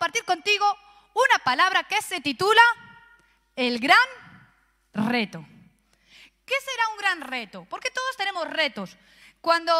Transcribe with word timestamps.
compartir 0.00 0.24
contigo 0.24 0.64
una 1.12 1.44
palabra 1.44 1.82
que 1.82 2.00
se 2.00 2.22
titula 2.22 2.62
el 3.54 3.78
gran 3.78 3.98
reto. 4.94 5.44
¿Qué 6.46 6.54
será 6.64 6.88
un 6.88 6.96
gran 6.96 7.20
reto? 7.20 7.66
Porque 7.68 7.90
todos 7.90 8.16
tenemos 8.16 8.48
retos. 8.48 8.96
Cuando 9.42 9.72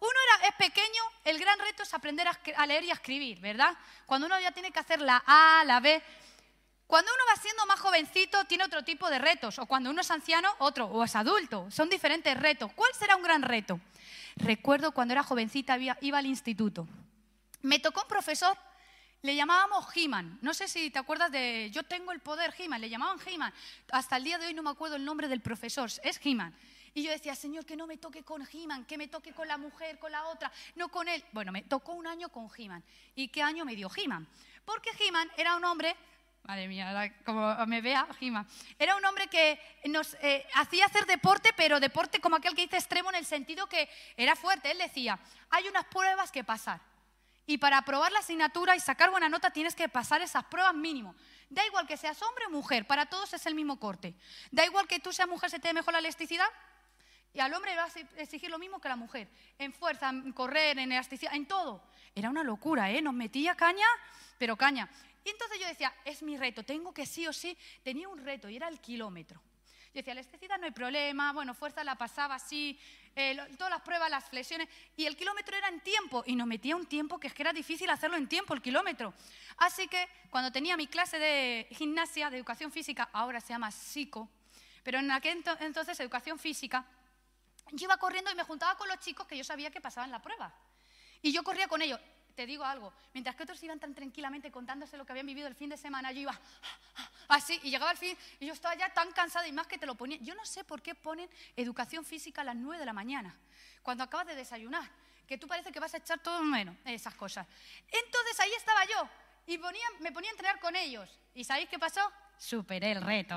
uno 0.00 0.12
era, 0.28 0.48
es 0.48 0.54
pequeño, 0.56 1.02
el 1.24 1.38
gran 1.38 1.58
reto 1.58 1.82
es 1.82 1.94
aprender 1.94 2.28
a, 2.28 2.66
leer 2.66 2.84
y 2.84 2.90
a 2.90 2.92
escribir, 2.92 3.40
¿verdad? 3.40 3.74
Cuando 4.04 4.26
uno 4.26 4.38
ya 4.38 4.52
tiene 4.52 4.70
que 4.70 4.80
hacer 4.80 5.00
la 5.00 5.24
A, 5.26 5.64
la 5.64 5.80
B. 5.80 6.02
Cuando 6.86 7.10
uno 7.14 7.24
va 7.32 7.40
siendo 7.40 7.64
más 7.64 7.80
jovencito, 7.80 8.44
tiene 8.44 8.64
otro 8.64 8.84
tipo 8.84 9.08
de 9.08 9.18
retos. 9.18 9.58
O 9.58 9.64
cuando 9.64 9.88
uno 9.88 10.02
es 10.02 10.10
anciano, 10.10 10.54
otro. 10.58 10.88
O 10.88 11.04
es 11.04 11.16
adulto. 11.16 11.70
Son 11.70 11.88
diferentes 11.88 12.38
retos. 12.38 12.70
¿Cuál 12.74 12.92
será 12.92 13.16
un 13.16 13.22
gran 13.22 13.40
reto? 13.40 13.80
Recuerdo 14.36 14.92
cuando 14.92 15.12
era 15.12 15.22
jovencita, 15.22 15.78
iba 15.78 16.18
al 16.18 16.26
instituto. 16.26 16.86
Me 17.62 17.78
tocó 17.78 18.02
un 18.02 18.08
profesor, 18.08 18.58
le 19.24 19.34
llamábamos 19.34 19.86
He-Man. 19.96 20.38
No 20.42 20.52
sé 20.52 20.68
si 20.68 20.90
te 20.90 20.98
acuerdas 20.98 21.32
de 21.32 21.70
Yo 21.72 21.82
tengo 21.82 22.12
el 22.12 22.20
poder 22.20 22.54
He-Man, 22.58 22.78
le 22.78 22.90
llamaban 22.90 23.18
He-Man. 23.26 23.54
Hasta 23.90 24.18
el 24.18 24.24
día 24.24 24.36
de 24.36 24.46
hoy 24.48 24.54
no 24.54 24.62
me 24.62 24.68
acuerdo 24.68 24.96
el 24.96 25.04
nombre 25.04 25.28
del 25.28 25.40
profesor, 25.40 25.90
es 26.02 26.20
He-Man. 26.22 26.54
Y 26.92 27.02
yo 27.02 27.10
decía, 27.10 27.34
Señor, 27.34 27.64
que 27.64 27.74
no 27.74 27.86
me 27.86 27.96
toque 27.96 28.22
con 28.22 28.46
He-Man, 28.46 28.84
que 28.84 28.98
me 28.98 29.08
toque 29.08 29.32
con 29.32 29.48
la 29.48 29.56
mujer, 29.56 29.98
con 29.98 30.12
la 30.12 30.26
otra, 30.26 30.52
no 30.76 30.90
con 30.90 31.08
él. 31.08 31.24
Bueno, 31.32 31.52
me 31.52 31.62
tocó 31.62 31.94
un 31.94 32.06
año 32.06 32.28
con 32.28 32.50
He-Man. 32.54 32.84
¿Y 33.14 33.28
qué 33.28 33.42
año 33.42 33.64
me 33.64 33.74
dio 33.74 33.90
He-Man? 33.96 34.28
Porque 34.62 34.90
He-Man 35.00 35.30
era 35.38 35.56
un 35.56 35.64
hombre 35.64 35.96
Madre 36.42 36.68
mía, 36.68 37.14
como 37.24 37.56
me 37.64 37.80
vea, 37.80 38.06
Jima. 38.18 38.46
Era 38.78 38.96
un 38.96 39.04
hombre 39.06 39.28
que 39.28 39.58
nos 39.86 40.12
eh, 40.20 40.46
hacía 40.52 40.84
hacer 40.84 41.06
deporte, 41.06 41.54
pero 41.56 41.80
deporte 41.80 42.20
como 42.20 42.36
aquel 42.36 42.54
que 42.54 42.60
dice 42.60 42.76
extremo 42.76 43.08
en 43.08 43.16
el 43.16 43.24
sentido 43.24 43.66
que 43.66 43.88
era 44.14 44.36
fuerte. 44.36 44.70
Él 44.70 44.76
decía, 44.76 45.18
hay 45.48 45.66
unas 45.68 45.86
pruebas 45.86 46.30
que 46.30 46.44
pasar. 46.44 46.82
Y 47.46 47.58
para 47.58 47.78
aprobar 47.78 48.10
la 48.12 48.20
asignatura 48.20 48.74
y 48.74 48.80
sacar 48.80 49.10
buena 49.10 49.28
nota 49.28 49.50
tienes 49.50 49.74
que 49.74 49.88
pasar 49.88 50.22
esas 50.22 50.44
pruebas 50.44 50.74
mínimo. 50.74 51.14
Da 51.50 51.64
igual 51.66 51.86
que 51.86 51.96
seas 51.96 52.20
hombre 52.22 52.46
o 52.46 52.50
mujer, 52.50 52.86
para 52.86 53.06
todos 53.06 53.32
es 53.34 53.44
el 53.46 53.54
mismo 53.54 53.78
corte. 53.78 54.14
Da 54.50 54.64
igual 54.64 54.88
que 54.88 54.98
tú 54.98 55.12
seas 55.12 55.28
mujer, 55.28 55.50
se 55.50 55.58
te 55.58 55.68
dé 55.68 55.74
mejor 55.74 55.92
la 55.92 55.98
elasticidad. 55.98 56.46
Y 57.34 57.40
al 57.40 57.52
hombre 57.52 57.72
le 57.72 57.76
vas 57.78 57.96
a 57.96 58.00
exigir 58.22 58.50
lo 58.50 58.58
mismo 58.58 58.80
que 58.80 58.88
a 58.88 58.90
la 58.90 58.96
mujer. 58.96 59.28
En 59.58 59.72
fuerza, 59.72 60.08
en 60.08 60.32
correr, 60.32 60.78
en 60.78 60.92
elasticidad, 60.92 61.34
en 61.34 61.46
todo. 61.46 61.82
Era 62.14 62.30
una 62.30 62.44
locura, 62.44 62.90
¿eh? 62.90 63.02
Nos 63.02 63.12
metía 63.12 63.54
caña, 63.56 63.86
pero 64.38 64.56
caña. 64.56 64.88
Y 65.24 65.30
entonces 65.30 65.58
yo 65.58 65.66
decía, 65.66 65.92
es 66.04 66.22
mi 66.22 66.36
reto, 66.36 66.62
tengo 66.62 66.92
que 66.92 67.06
sí 67.06 67.26
o 67.26 67.32
sí, 67.32 67.56
tenía 67.82 68.08
un 68.08 68.18
reto 68.18 68.48
y 68.48 68.56
era 68.56 68.68
el 68.68 68.80
kilómetro. 68.80 69.40
Yo 69.94 70.00
decía, 70.00 70.14
la 70.14 70.22
elasticidad 70.22 70.58
no 70.58 70.64
hay 70.64 70.72
problema, 70.72 71.32
bueno, 71.32 71.54
fuerza 71.54 71.84
la 71.84 71.94
pasaba 71.94 72.34
así, 72.34 72.76
eh, 73.14 73.38
todas 73.56 73.70
las 73.70 73.80
pruebas, 73.82 74.10
las 74.10 74.24
flexiones, 74.24 74.68
y 74.96 75.06
el 75.06 75.16
kilómetro 75.16 75.56
era 75.56 75.68
en 75.68 75.78
tiempo, 75.82 76.24
y 76.26 76.34
nos 76.34 76.48
metía 76.48 76.74
un 76.74 76.86
tiempo 76.86 77.20
que 77.20 77.28
es 77.28 77.32
que 77.32 77.42
era 77.42 77.52
difícil 77.52 77.88
hacerlo 77.88 78.16
en 78.16 78.28
tiempo, 78.28 78.54
el 78.54 78.60
kilómetro. 78.60 79.14
Así 79.58 79.86
que 79.86 80.08
cuando 80.30 80.50
tenía 80.50 80.76
mi 80.76 80.88
clase 80.88 81.20
de 81.20 81.68
gimnasia, 81.70 82.28
de 82.28 82.38
educación 82.38 82.72
física, 82.72 83.08
ahora 83.12 83.40
se 83.40 83.50
llama 83.50 83.70
psico, 83.70 84.28
pero 84.82 84.98
en 84.98 85.12
aquel 85.12 85.44
entonces 85.60 86.00
educación 86.00 86.40
física, 86.40 86.84
yo 87.70 87.84
iba 87.84 87.96
corriendo 87.96 88.32
y 88.32 88.34
me 88.34 88.42
juntaba 88.42 88.76
con 88.76 88.88
los 88.88 88.98
chicos 88.98 89.28
que 89.28 89.36
yo 89.36 89.44
sabía 89.44 89.70
que 89.70 89.80
pasaban 89.80 90.10
la 90.10 90.20
prueba. 90.20 90.52
Y 91.22 91.30
yo 91.30 91.44
corría 91.44 91.68
con 91.68 91.82
ellos 91.82 92.00
te 92.34 92.46
digo 92.46 92.64
algo, 92.64 92.92
mientras 93.12 93.36
que 93.36 93.42
otros 93.42 93.62
iban 93.62 93.78
tan 93.78 93.94
tranquilamente 93.94 94.50
contándose 94.50 94.96
lo 94.96 95.04
que 95.04 95.12
habían 95.12 95.26
vivido 95.26 95.46
el 95.46 95.54
fin 95.54 95.70
de 95.70 95.76
semana, 95.76 96.12
yo 96.12 96.20
iba 96.20 96.40
así 97.28 97.58
y 97.62 97.70
llegaba 97.70 97.92
el 97.92 97.98
fin 97.98 98.16
y 98.40 98.46
yo 98.46 98.52
estaba 98.52 98.74
ya 98.74 98.92
tan 98.92 99.12
cansada 99.12 99.46
y 99.46 99.52
más 99.52 99.66
que 99.66 99.78
te 99.78 99.86
lo 99.86 99.94
ponía. 99.94 100.18
Yo 100.20 100.34
no 100.34 100.44
sé 100.44 100.64
por 100.64 100.82
qué 100.82 100.94
ponen 100.94 101.28
educación 101.56 102.04
física 102.04 102.42
a 102.42 102.44
las 102.44 102.56
9 102.56 102.78
de 102.78 102.86
la 102.86 102.92
mañana, 102.92 103.34
cuando 103.82 104.04
acabas 104.04 104.26
de 104.26 104.34
desayunar, 104.34 104.88
que 105.26 105.38
tú 105.38 105.46
parece 105.46 105.72
que 105.72 105.80
vas 105.80 105.94
a 105.94 105.98
echar 105.98 106.18
todo 106.18 106.42
menos, 106.42 106.76
esas 106.84 107.14
cosas. 107.14 107.46
Entonces 107.90 108.40
ahí 108.40 108.52
estaba 108.56 108.84
yo 108.84 109.08
y 109.46 109.58
me 110.00 110.12
ponía 110.12 110.30
a 110.30 110.32
entrenar 110.32 110.60
con 110.60 110.74
ellos. 110.76 111.08
¿Y 111.34 111.44
sabéis 111.44 111.68
qué 111.68 111.78
pasó? 111.78 112.00
superé 112.38 112.92
el 112.92 113.02
reto. 113.02 113.34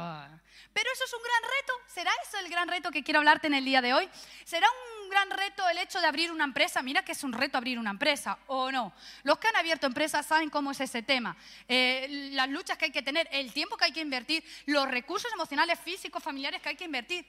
Pero 0.74 0.90
eso 0.92 1.04
es 1.06 1.14
un 1.14 1.22
gran 1.22 1.44
reto. 1.44 1.74
¿Será 1.88 2.12
eso 2.24 2.38
el 2.40 2.50
gran 2.50 2.68
reto 2.68 2.92
que 2.92 3.04
quiero 3.04 3.20
hablarte 3.20 3.48
en 3.48 3.54
el 3.54 3.66
día 3.66 3.82
de 3.82 3.94
hoy? 3.94 4.10
¿Será 4.44 4.68
un 4.68 4.97
gran 5.10 5.30
reto 5.30 5.68
el 5.70 5.78
hecho 5.78 6.00
de 6.00 6.08
abrir 6.08 6.32
una 6.32 6.44
empresa? 6.44 6.82
Mira 6.82 7.04
que 7.04 7.12
es 7.12 7.24
un 7.24 7.34
reto 7.34 7.58
abrir 7.58 7.80
una 7.80 7.92
empresa, 7.92 8.38
¿o 8.48 8.72
no? 8.72 8.94
Los 9.24 9.38
que 9.38 9.48
han 9.48 9.56
abierto 9.56 9.88
empresas 9.88 10.26
saben 10.26 10.50
cómo 10.50 10.72
es 10.72 10.80
ese 10.80 11.04
tema. 11.04 11.36
Eh, 11.68 12.30
las 12.34 12.50
luchas 12.50 12.78
que 12.78 12.86
hay 12.86 12.92
que 12.92 13.02
tener, 13.02 13.28
el 13.32 13.54
tiempo 13.54 13.78
que 13.78 13.86
hay 13.86 13.92
que 13.92 14.02
invertir, 14.02 14.44
los 14.66 14.88
recursos 14.88 15.32
emocionales, 15.34 15.80
físicos, 15.80 16.24
familiares 16.24 16.62
que 16.62 16.70
hay 16.70 16.76
que 16.76 16.86
invertir. 16.86 17.26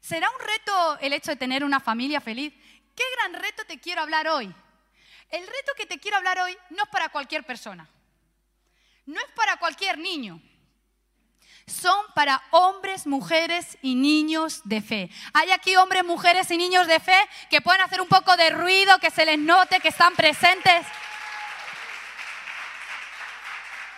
¿Será 0.00 0.28
un 0.30 0.46
reto 0.46 0.98
el 1.00 1.12
hecho 1.12 1.30
de 1.30 1.36
tener 1.36 1.64
una 1.64 1.80
familia 1.80 2.20
feliz? 2.20 2.52
¿Qué 2.94 3.04
gran 3.16 3.42
reto 3.42 3.64
te 3.64 3.78
quiero 3.78 4.02
hablar 4.02 4.28
hoy? 4.28 4.54
El 5.30 5.46
reto 5.46 5.72
que 5.76 5.86
te 5.86 5.98
quiero 5.98 6.16
hablar 6.16 6.38
hoy 6.38 6.56
no 6.70 6.84
es 6.84 6.88
para 6.90 7.08
cualquier 7.08 7.44
persona. 7.44 7.88
No 9.06 9.20
es 9.20 9.30
para 9.32 9.56
cualquier 9.56 9.98
niño 9.98 10.40
son 11.66 12.06
para 12.14 12.40
hombres, 12.52 13.08
mujeres 13.08 13.76
y 13.82 13.96
niños 13.96 14.60
de 14.64 14.80
fe. 14.80 15.10
Hay 15.32 15.50
aquí 15.50 15.74
hombres, 15.76 16.04
mujeres 16.04 16.48
y 16.52 16.56
niños 16.56 16.86
de 16.86 17.00
fe 17.00 17.18
que 17.50 17.60
pueden 17.60 17.80
hacer 17.80 18.00
un 18.00 18.06
poco 18.06 18.36
de 18.36 18.50
ruido, 18.50 18.98
que 19.00 19.10
se 19.10 19.26
les 19.26 19.38
note 19.38 19.80
que 19.80 19.88
están 19.88 20.14
presentes. 20.14 20.86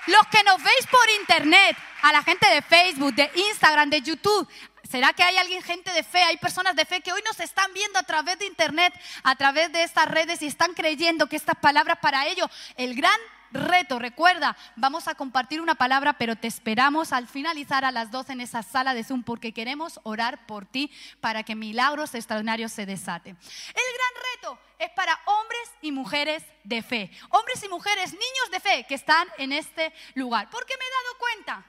Los 0.06 0.26
que 0.28 0.42
nos 0.44 0.62
veis 0.62 0.86
por 0.90 1.10
internet, 1.20 1.76
a 2.00 2.12
la 2.12 2.22
gente 2.22 2.48
de 2.48 2.62
Facebook, 2.62 3.14
de 3.14 3.30
Instagram, 3.34 3.90
de 3.90 4.00
YouTube, 4.00 4.48
¿Será 4.90 5.12
que 5.12 5.22
hay 5.22 5.36
alguien, 5.36 5.62
gente 5.62 5.92
de 5.92 6.02
fe, 6.02 6.22
hay 6.22 6.38
personas 6.38 6.74
de 6.74 6.86
fe 6.86 7.02
que 7.02 7.12
hoy 7.12 7.20
nos 7.22 7.38
están 7.40 7.74
viendo 7.74 7.98
a 7.98 8.04
través 8.04 8.38
de 8.38 8.46
Internet, 8.46 8.94
a 9.22 9.36
través 9.36 9.70
de 9.70 9.82
estas 9.82 10.08
redes 10.08 10.40
y 10.40 10.46
están 10.46 10.72
creyendo 10.72 11.26
que 11.26 11.36
estas 11.36 11.56
palabras 11.56 11.98
para 12.00 12.26
ellos, 12.26 12.48
el 12.74 12.94
gran 12.94 13.20
reto. 13.50 13.98
Recuerda, 13.98 14.56
vamos 14.76 15.08
a 15.08 15.14
compartir 15.14 15.60
una 15.60 15.74
palabra, 15.74 16.14
pero 16.14 16.36
te 16.36 16.48
esperamos 16.48 17.12
al 17.12 17.26
finalizar 17.26 17.84
a 17.84 17.92
las 17.92 18.10
12 18.10 18.32
en 18.32 18.40
esa 18.40 18.62
sala 18.62 18.94
de 18.94 19.04
Zoom 19.04 19.22
porque 19.22 19.52
queremos 19.52 20.00
orar 20.02 20.46
por 20.46 20.66
ti 20.66 20.90
para 21.20 21.42
que 21.42 21.54
milagros 21.54 22.14
extraordinarios 22.14 22.72
se 22.72 22.86
desaten. 22.86 23.36
El 23.36 23.74
gran 23.74 24.24
reto 24.34 24.58
es 24.78 24.90
para 24.90 25.18
hombres 25.26 25.70
y 25.82 25.92
mujeres 25.92 26.44
de 26.64 26.82
fe. 26.82 27.10
Hombres 27.30 27.62
y 27.62 27.68
mujeres, 27.68 28.12
niños 28.12 28.50
de 28.52 28.60
fe 28.60 28.86
que 28.88 28.94
están 28.94 29.28
en 29.38 29.52
este 29.52 29.92
lugar. 30.14 30.48
Porque 30.50 30.74
me 30.76 30.84
he 30.84 30.90
dado 30.90 31.18
cuenta 31.18 31.66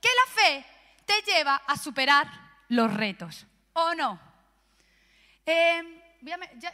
que 0.00 0.08
la 0.08 0.42
fe 0.42 0.66
te 1.04 1.30
lleva 1.30 1.56
a 1.66 1.76
superar 1.76 2.28
los 2.68 2.92
retos. 2.92 3.46
¿O 3.72 3.94
no? 3.94 4.20
Eh, 5.46 5.99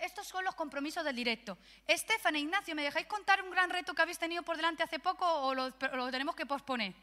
estos 0.03 0.27
son 0.27 0.45
los 0.45 0.55
compromisos 0.55 1.05
del 1.05 1.17
directo. 1.17 1.59
Estefan 1.87 2.37
Ignacio, 2.37 2.75
¿me 2.75 2.83
dejáis 2.83 3.07
contar 3.07 3.43
un 3.43 3.51
gran 3.51 3.71
reto 3.71 3.95
que 3.95 4.03
habéis 4.03 4.19
tenido 4.19 4.43
por 4.43 4.57
delante 4.57 4.83
hace 4.83 4.99
poco 4.99 5.27
o 5.27 5.55
lo, 5.55 5.73
tenemos 6.11 6.35
que 6.35 6.47
posponer? 6.47 6.95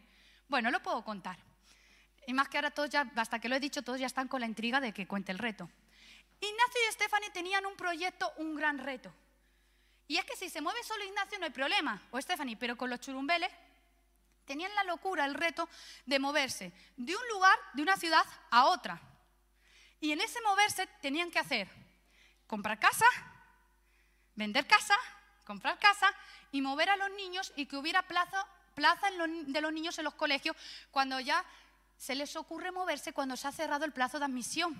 Bueno, 0.48 0.72
lo 0.72 0.81
puedo 0.81 1.04
contar. 1.04 1.38
Y 2.28 2.34
más 2.34 2.48
que 2.50 2.58
ahora 2.58 2.72
todos 2.72 2.90
ya, 2.90 3.12
hasta 3.16 3.40
que 3.40 3.50
lo 3.50 3.56
he 3.56 3.59
dicho, 3.59 3.81
todos 3.81 4.00
ya 4.00 4.08
están 4.08 4.28
con 4.28 4.42
la 4.42 4.48
intriga 4.48 4.80
de 4.80 4.94
que 4.94 5.08
cuente 5.08 5.31
el 5.31 5.40
reto. 5.40 5.70
Ignacio 6.40 6.81
y 6.86 6.90
Estefani 6.90 7.30
tenían 7.30 7.66
un 7.66 7.76
proyecto, 7.76 8.31
un 8.38 8.56
gran 8.56 8.78
reto. 8.78 9.14
Y 10.08 10.18
es 10.18 10.25
que 10.25 10.36
si 10.36 10.50
se 10.50 10.62
mueve 10.62 10.84
solo 10.84 11.04
Ignacio 11.04 11.40
no 11.40 11.46
hay 11.46 11.52
problema, 11.52 12.02
o 12.12 12.18
Estefani, 12.18 12.56
pero 12.56 12.78
con 12.78 12.90
los 12.90 13.00
churumbeles 13.00 13.52
tenían 14.46 14.74
la 14.75 14.84
locura, 14.84 15.25
el 15.25 15.34
reto 15.34 15.70
de 16.06 16.20
moverse 16.20 16.74
de 16.98 17.16
un 17.16 17.28
lugar, 17.30 17.58
de 17.74 17.81
una 17.81 17.98
ciudad 17.98 18.25
a 18.52 18.66
otra. 18.66 19.02
Y 20.00 20.12
en 20.12 20.20
ese 20.20 20.42
moverse 20.42 20.86
tenían 21.02 21.31
que 21.31 21.40
hacer 21.40 21.82
comprar 22.48 22.80
casa, 22.80 23.06
vender 24.36 24.68
casa, 24.68 24.96
comprar 25.44 25.80
casa 25.80 26.14
y 26.52 26.62
mover 26.62 26.90
a 26.90 26.98
los 26.98 27.12
niños 27.12 27.52
y 27.56 27.66
que 27.66 27.78
hubiera 27.78 28.04
plaza, 28.04 28.46
plaza 28.76 29.08
de 29.12 29.62
los 29.62 29.74
niños 29.74 29.98
en 29.98 30.06
los 30.06 30.14
colegios 30.16 30.56
cuando 30.92 31.20
ya 31.20 31.44
se 31.98 32.16
les 32.16 32.36
ocurre 32.36 32.72
moverse 32.72 33.14
cuando 33.14 33.38
se 33.38 33.48
ha 33.48 33.52
cerrado 33.52 33.86
el 33.86 33.94
plazo 33.94 34.20
de 34.20 34.26
admisión, 34.26 34.76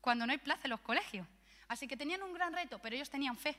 cuando 0.00 0.26
no 0.26 0.32
hay 0.32 0.38
plaza 0.38 0.62
en 0.64 0.70
los 0.70 0.80
colegios. 0.80 1.26
Así 1.68 1.86
que 1.86 1.96
tenían 1.96 2.22
un 2.22 2.32
gran 2.32 2.52
reto, 2.52 2.78
pero 2.78 2.96
ellos 2.96 3.10
tenían 3.10 3.36
fe, 3.36 3.56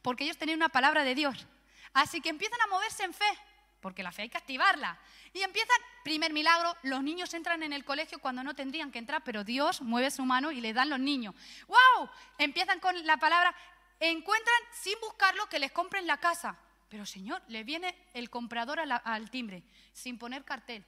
porque 0.00 0.24
ellos 0.24 0.38
tenían 0.38 0.58
una 0.58 0.68
palabra 0.68 1.04
de 1.04 1.14
Dios. 1.14 1.46
Así 1.92 2.20
que 2.20 2.30
empiezan 2.30 2.60
a 2.62 2.66
moverse 2.68 3.04
en 3.04 3.12
fe, 3.12 3.38
porque 3.82 4.02
la 4.02 4.12
fe 4.12 4.22
hay 4.22 4.28
que 4.30 4.38
activarla. 4.38 4.98
Y 5.34 5.42
empiezan, 5.42 5.76
primer 6.04 6.32
milagro, 6.32 6.74
los 6.84 7.02
niños 7.02 7.34
entran 7.34 7.62
en 7.62 7.72
el 7.72 7.84
colegio 7.84 8.20
cuando 8.20 8.42
no 8.42 8.54
tendrían 8.54 8.90
que 8.90 8.98
entrar, 8.98 9.22
pero 9.24 9.44
Dios 9.44 9.82
mueve 9.82 10.10
su 10.10 10.24
mano 10.24 10.52
y 10.52 10.60
le 10.60 10.72
dan 10.72 10.88
los 10.88 11.00
niños. 11.00 11.34
¡Wow! 11.66 12.08
Empiezan 12.38 12.80
con 12.80 13.04
la 13.04 13.18
palabra, 13.18 13.54
encuentran 14.00 14.56
sin 14.72 14.98
buscarlo 15.00 15.46
que 15.48 15.58
les 15.58 15.72
compren 15.72 16.06
la 16.06 16.18
casa. 16.18 16.56
Pero 16.88 17.04
Señor, 17.04 17.42
le 17.48 17.64
viene 17.64 17.94
el 18.14 18.30
comprador 18.30 18.78
al 18.80 19.30
timbre, 19.30 19.64
sin 19.92 20.18
poner 20.18 20.44
cartel. 20.44 20.86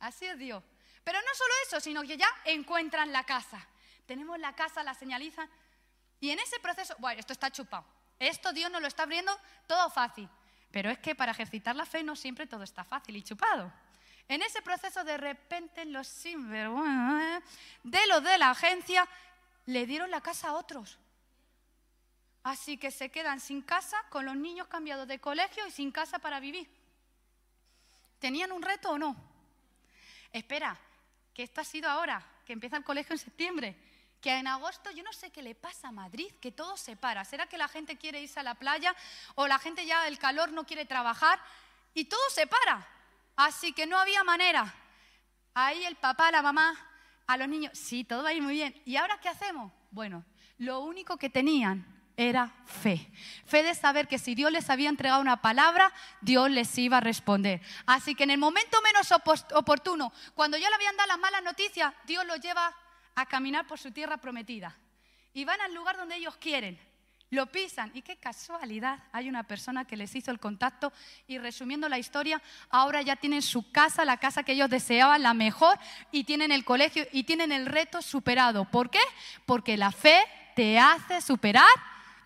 Así 0.00 0.24
es 0.24 0.38
Dios. 0.38 0.64
Pero 1.04 1.20
no 1.20 1.34
solo 1.34 1.52
eso, 1.66 1.80
sino 1.80 2.02
que 2.02 2.16
ya 2.16 2.28
encuentran 2.44 3.12
la 3.12 3.24
casa. 3.24 3.66
Tenemos 4.06 4.38
la 4.38 4.54
casa, 4.54 4.82
la 4.82 4.94
señalizan. 4.94 5.48
Y 6.20 6.30
en 6.30 6.38
ese 6.38 6.58
proceso, 6.60 6.94
bueno, 6.98 7.20
esto 7.20 7.32
está 7.32 7.50
chupado. 7.50 7.84
Esto 8.18 8.52
Dios 8.52 8.70
nos 8.70 8.80
lo 8.80 8.86
está 8.86 9.02
abriendo 9.02 9.36
todo 9.66 9.90
fácil. 9.90 10.28
Pero 10.72 10.90
es 10.90 10.98
que 10.98 11.14
para 11.14 11.32
ejercitar 11.32 11.76
la 11.76 11.86
fe 11.86 12.02
no 12.02 12.16
siempre 12.16 12.46
todo 12.46 12.64
está 12.64 12.82
fácil 12.82 13.16
y 13.16 13.22
chupado. 13.22 13.72
En 14.26 14.42
ese 14.42 14.62
proceso 14.62 15.04
de 15.04 15.18
repente 15.18 15.84
los 15.84 16.08
sinvergüenza 16.08 17.42
de 17.82 18.06
los 18.08 18.24
de 18.24 18.38
la 18.38 18.50
agencia 18.50 19.06
le 19.66 19.86
dieron 19.86 20.10
la 20.10 20.20
casa 20.20 20.48
a 20.48 20.54
otros. 20.54 20.98
Así 22.42 22.76
que 22.76 22.90
se 22.90 23.10
quedan 23.10 23.38
sin 23.38 23.62
casa, 23.62 23.96
con 24.08 24.24
los 24.24 24.34
niños 24.34 24.66
cambiados 24.66 25.06
de 25.06 25.20
colegio 25.20 25.64
y 25.66 25.70
sin 25.70 25.92
casa 25.92 26.18
para 26.18 26.40
vivir. 26.40 26.68
¿Tenían 28.18 28.50
un 28.50 28.62
reto 28.62 28.90
o 28.90 28.98
no? 28.98 29.14
Espera, 30.32 30.76
que 31.34 31.44
esto 31.44 31.60
ha 31.60 31.64
sido 31.64 31.88
ahora, 31.88 32.24
que 32.44 32.52
empieza 32.52 32.76
el 32.76 32.84
colegio 32.84 33.12
en 33.12 33.18
septiembre, 33.18 33.76
que 34.22 34.30
en 34.38 34.46
agosto 34.46 34.90
yo 34.92 35.02
no 35.02 35.12
sé 35.12 35.30
qué 35.30 35.42
le 35.42 35.54
pasa 35.54 35.88
a 35.88 35.92
Madrid, 35.92 36.32
que 36.40 36.52
todo 36.52 36.76
se 36.76 36.96
para. 36.96 37.24
¿Será 37.24 37.46
que 37.46 37.58
la 37.58 37.68
gente 37.68 37.98
quiere 37.98 38.22
irse 38.22 38.38
a 38.38 38.44
la 38.44 38.54
playa 38.54 38.94
o 39.34 39.48
la 39.48 39.58
gente 39.58 39.84
ya 39.84 40.06
el 40.06 40.18
calor 40.18 40.52
no 40.52 40.64
quiere 40.64 40.86
trabajar 40.86 41.40
y 41.92 42.04
todo 42.04 42.22
se 42.30 42.46
para? 42.46 42.86
Así 43.36 43.72
que 43.72 43.84
no 43.84 43.98
había 43.98 44.22
manera. 44.22 44.72
Ahí 45.54 45.84
el 45.84 45.96
papá, 45.96 46.30
la 46.30 46.40
mamá, 46.40 46.72
a 47.26 47.36
los 47.36 47.48
niños, 47.48 47.76
sí, 47.76 48.04
todo 48.04 48.22
va 48.22 48.30
a 48.30 48.32
ir 48.32 48.42
muy 48.42 48.54
bien. 48.54 48.80
¿Y 48.86 48.96
ahora 48.96 49.18
qué 49.20 49.28
hacemos? 49.28 49.72
Bueno, 49.90 50.24
lo 50.56 50.80
único 50.80 51.16
que 51.16 51.28
tenían 51.28 51.84
era 52.16 52.52
fe. 52.64 53.10
Fe 53.44 53.64
de 53.64 53.74
saber 53.74 54.06
que 54.06 54.18
si 54.18 54.36
Dios 54.36 54.52
les 54.52 54.70
había 54.70 54.88
entregado 54.88 55.20
una 55.20 55.42
palabra, 55.42 55.92
Dios 56.20 56.48
les 56.48 56.78
iba 56.78 56.98
a 56.98 57.00
responder. 57.00 57.60
Así 57.86 58.14
que 58.14 58.22
en 58.22 58.30
el 58.30 58.38
momento 58.38 58.80
menos 58.82 59.10
oportuno, 59.54 60.12
cuando 60.34 60.56
ya 60.56 60.68
le 60.68 60.76
habían 60.76 60.96
dado 60.96 61.08
las 61.08 61.18
malas 61.18 61.42
noticias, 61.42 61.92
Dios 62.06 62.24
los 62.24 62.40
lleva 62.40 62.72
a 63.14 63.26
caminar 63.26 63.66
por 63.66 63.78
su 63.78 63.90
tierra 63.90 64.16
prometida. 64.16 64.76
Y 65.34 65.44
van 65.44 65.60
al 65.60 65.74
lugar 65.74 65.96
donde 65.96 66.16
ellos 66.16 66.36
quieren. 66.36 66.78
Lo 67.30 67.46
pisan. 67.46 67.90
Y 67.94 68.02
qué 68.02 68.16
casualidad, 68.16 68.98
hay 69.10 69.28
una 69.28 69.44
persona 69.44 69.86
que 69.86 69.96
les 69.96 70.14
hizo 70.14 70.30
el 70.30 70.38
contacto 70.38 70.92
y 71.26 71.38
resumiendo 71.38 71.88
la 71.88 71.98
historia, 71.98 72.42
ahora 72.68 73.00
ya 73.00 73.16
tienen 73.16 73.40
su 73.40 73.72
casa, 73.72 74.04
la 74.04 74.18
casa 74.18 74.42
que 74.42 74.52
ellos 74.52 74.68
deseaban, 74.68 75.22
la 75.22 75.32
mejor, 75.32 75.78
y 76.10 76.24
tienen 76.24 76.52
el 76.52 76.64
colegio 76.64 77.06
y 77.10 77.24
tienen 77.24 77.50
el 77.50 77.64
reto 77.64 78.02
superado. 78.02 78.66
¿Por 78.66 78.90
qué? 78.90 79.00
Porque 79.46 79.78
la 79.78 79.92
fe 79.92 80.22
te 80.54 80.78
hace 80.78 81.22
superar 81.22 81.64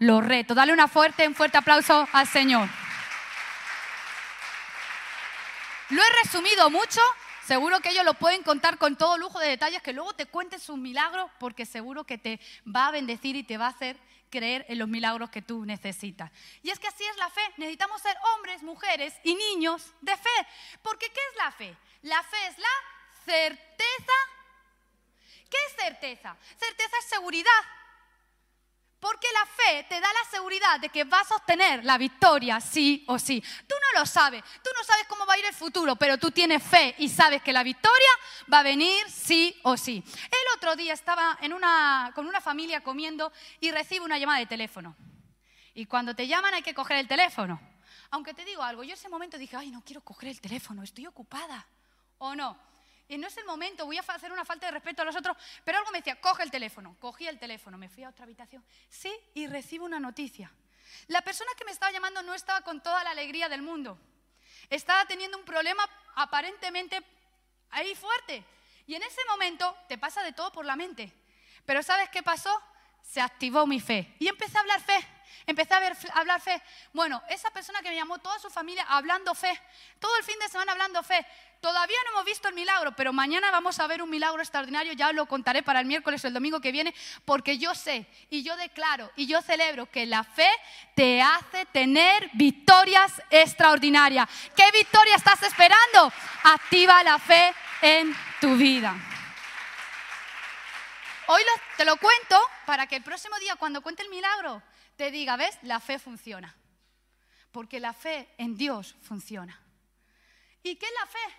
los 0.00 0.24
retos. 0.24 0.56
Dale 0.56 0.72
una 0.72 0.88
fuerte, 0.88 1.28
un 1.28 1.36
fuerte 1.36 1.58
aplauso 1.58 2.08
al 2.12 2.26
Señor. 2.26 2.68
Lo 5.90 6.02
he 6.02 6.22
resumido 6.24 6.68
mucho, 6.68 7.00
seguro 7.46 7.80
que 7.80 7.90
ellos 7.90 8.04
lo 8.04 8.14
pueden 8.14 8.42
contar 8.42 8.78
con 8.78 8.96
todo 8.96 9.18
lujo 9.18 9.38
de 9.38 9.48
detalles, 9.48 9.82
que 9.82 9.92
luego 9.92 10.14
te 10.14 10.26
cuenten 10.26 10.60
sus 10.60 10.76
milagros, 10.76 11.30
porque 11.38 11.64
seguro 11.64 12.04
que 12.04 12.18
te 12.18 12.40
va 12.66 12.88
a 12.88 12.90
bendecir 12.90 13.36
y 13.36 13.44
te 13.44 13.56
va 13.56 13.66
a 13.66 13.70
hacer 13.70 13.96
creer 14.30 14.66
en 14.68 14.78
los 14.78 14.88
milagros 14.88 15.30
que 15.30 15.42
tú 15.42 15.64
necesitas. 15.64 16.30
Y 16.62 16.70
es 16.70 16.78
que 16.78 16.88
así 16.88 17.04
es 17.04 17.16
la 17.16 17.30
fe. 17.30 17.42
Necesitamos 17.56 18.02
ser 18.02 18.16
hombres, 18.34 18.62
mujeres 18.62 19.14
y 19.22 19.34
niños 19.34 19.92
de 20.00 20.16
fe. 20.16 20.46
Porque 20.82 21.06
¿qué 21.08 21.20
es 21.30 21.36
la 21.36 21.52
fe? 21.52 21.76
La 22.02 22.22
fe 22.22 22.36
es 22.48 22.58
la 22.58 22.68
certeza. 23.24 24.12
¿Qué 25.48 25.56
es 25.68 25.84
certeza? 25.84 26.36
Certeza 26.58 26.96
es 26.98 27.06
seguridad. 27.06 27.62
Porque 28.98 29.26
la 29.32 29.46
fe 29.46 29.86
te 29.88 30.00
da 30.00 30.08
la 30.08 30.30
seguridad 30.30 30.80
de 30.80 30.88
que 30.88 31.04
vas 31.04 31.30
a 31.30 31.36
obtener 31.36 31.84
la 31.84 31.98
victoria 31.98 32.60
sí 32.60 33.04
o 33.08 33.18
sí. 33.18 33.42
Tú 33.66 33.74
no 33.80 34.00
lo 34.00 34.06
sabes, 34.06 34.42
tú 34.62 34.70
no 34.76 34.82
sabes 34.82 35.06
cómo 35.06 35.26
va 35.26 35.34
a 35.34 35.38
ir 35.38 35.44
el 35.44 35.54
futuro, 35.54 35.96
pero 35.96 36.18
tú 36.18 36.30
tienes 36.30 36.62
fe 36.62 36.94
y 36.98 37.08
sabes 37.08 37.42
que 37.42 37.52
la 37.52 37.62
victoria 37.62 38.10
va 38.52 38.60
a 38.60 38.62
venir 38.62 39.08
sí 39.10 39.60
o 39.64 39.76
sí. 39.76 40.02
El 40.06 40.56
otro 40.56 40.76
día 40.76 40.94
estaba 40.94 41.38
con 42.14 42.26
una 42.26 42.40
familia 42.40 42.82
comiendo 42.82 43.32
y 43.60 43.70
recibo 43.70 44.04
una 44.04 44.18
llamada 44.18 44.38
de 44.38 44.46
teléfono. 44.46 44.96
Y 45.74 45.84
cuando 45.86 46.16
te 46.16 46.26
llaman 46.26 46.54
hay 46.54 46.62
que 46.62 46.74
coger 46.74 46.96
el 46.96 47.06
teléfono. 47.06 47.60
Aunque 48.10 48.32
te 48.32 48.44
digo 48.44 48.62
algo, 48.62 48.82
yo 48.82 48.90
en 48.90 48.98
ese 48.98 49.08
momento 49.10 49.36
dije, 49.36 49.56
ay, 49.56 49.70
no 49.70 49.82
quiero 49.82 50.00
coger 50.00 50.30
el 50.30 50.40
teléfono, 50.40 50.82
estoy 50.82 51.06
ocupada. 51.06 51.66
¿O 52.18 52.34
no? 52.34 52.56
Y 53.08 53.18
no 53.18 53.26
es 53.26 53.36
el 53.36 53.44
momento, 53.44 53.86
voy 53.86 53.98
a 53.98 54.00
hacer 54.00 54.32
una 54.32 54.44
falta 54.44 54.66
de 54.66 54.72
respeto 54.72 55.02
a 55.02 55.04
los 55.04 55.16
otros, 55.16 55.36
pero 55.64 55.78
algo 55.78 55.90
me 55.90 55.98
decía, 55.98 56.20
coge 56.20 56.42
el 56.42 56.50
teléfono, 56.50 56.96
cogí 57.00 57.26
el 57.26 57.38
teléfono, 57.38 57.78
me 57.78 57.88
fui 57.88 58.04
a 58.04 58.08
otra 58.08 58.24
habitación, 58.24 58.64
sí, 58.88 59.14
y 59.34 59.46
recibo 59.46 59.84
una 59.84 60.00
noticia. 60.00 60.50
La 61.08 61.22
persona 61.22 61.50
que 61.56 61.64
me 61.64 61.70
estaba 61.70 61.92
llamando 61.92 62.22
no 62.22 62.34
estaba 62.34 62.62
con 62.62 62.82
toda 62.82 63.04
la 63.04 63.10
alegría 63.10 63.48
del 63.48 63.62
mundo, 63.62 63.98
estaba 64.70 65.04
teniendo 65.06 65.38
un 65.38 65.44
problema 65.44 65.88
aparentemente 66.14 67.02
ahí 67.70 67.94
fuerte, 67.94 68.44
y 68.86 68.94
en 68.94 69.02
ese 69.02 69.20
momento 69.28 69.76
te 69.88 69.98
pasa 69.98 70.22
de 70.22 70.32
todo 70.32 70.52
por 70.52 70.64
la 70.64 70.76
mente, 70.76 71.12
pero 71.64 71.82
¿sabes 71.82 72.08
qué 72.10 72.22
pasó? 72.22 72.50
Se 73.02 73.20
activó 73.20 73.66
mi 73.66 73.80
fe, 73.80 74.14
y 74.18 74.28
empecé 74.28 74.58
a 74.58 74.60
hablar 74.60 74.80
fe. 74.80 75.15
Empecé 75.46 75.74
a, 75.74 75.78
a, 75.78 76.20
hablar 76.20 76.40
fe. 76.40 76.60
Bueno, 76.92 77.22
esa 77.28 77.50
persona 77.50 77.82
que 77.82 77.90
me 77.90 77.96
llamó, 77.96 78.18
toda 78.18 78.38
su 78.38 78.50
familia 78.50 78.84
hablando 78.88 79.34
fe, 79.34 79.60
todo 79.98 80.16
el 80.16 80.24
fin 80.24 80.38
de 80.38 80.48
semana 80.48 80.72
hablando 80.72 81.02
fe. 81.02 81.26
Todavía 81.60 81.96
no 82.04 82.12
hemos 82.12 82.24
visto 82.24 82.48
el 82.48 82.54
milagro, 82.54 82.92
pero 82.94 83.12
mañana 83.12 83.50
vamos 83.50 83.80
a 83.80 83.86
ver 83.86 84.02
un 84.02 84.10
milagro 84.10 84.40
extraordinario, 84.40 84.92
ya 84.92 85.12
lo 85.12 85.26
contaré 85.26 85.62
para 85.62 85.80
el 85.80 85.86
miércoles 85.86 86.22
o 86.22 86.28
el 86.28 86.34
domingo 86.34 86.60
que 86.60 86.70
viene, 86.70 86.94
porque 87.24 87.58
yo 87.58 87.74
sé 87.74 88.06
y 88.30 88.42
yo 88.42 88.56
declaro 88.56 89.10
y 89.16 89.26
yo 89.26 89.42
celebro 89.42 89.86
que 89.86 90.06
la 90.06 90.22
fe 90.22 90.48
te 90.94 91.20
hace 91.20 91.66
tener 91.66 92.30
victorias 92.34 93.12
extraordinarias. 93.30 94.28
¿Qué 94.54 94.70
victoria 94.70 95.16
estás 95.16 95.42
esperando? 95.42 96.12
Activa 96.44 97.02
la 97.02 97.18
fe 97.18 97.54
en 97.82 98.14
tu 98.40 98.54
vida. 98.56 98.94
Hoy 101.28 101.42
te 101.76 101.84
lo 101.84 101.96
cuento 101.96 102.40
para 102.66 102.86
que 102.86 102.96
el 102.96 103.02
próximo 103.02 103.36
día, 103.38 103.56
cuando 103.56 103.82
cuente 103.82 104.02
el 104.02 104.10
milagro, 104.10 104.62
te 104.96 105.10
diga, 105.10 105.36
¿ves? 105.36 105.58
La 105.62 105.80
fe 105.80 105.98
funciona. 105.98 106.54
Porque 107.52 107.80
la 107.80 107.92
fe 107.92 108.34
en 108.38 108.56
Dios 108.56 108.94
funciona. 109.02 109.60
¿Y 110.62 110.76
qué 110.76 110.86
es 110.86 110.92
la 111.00 111.06
fe? 111.06 111.36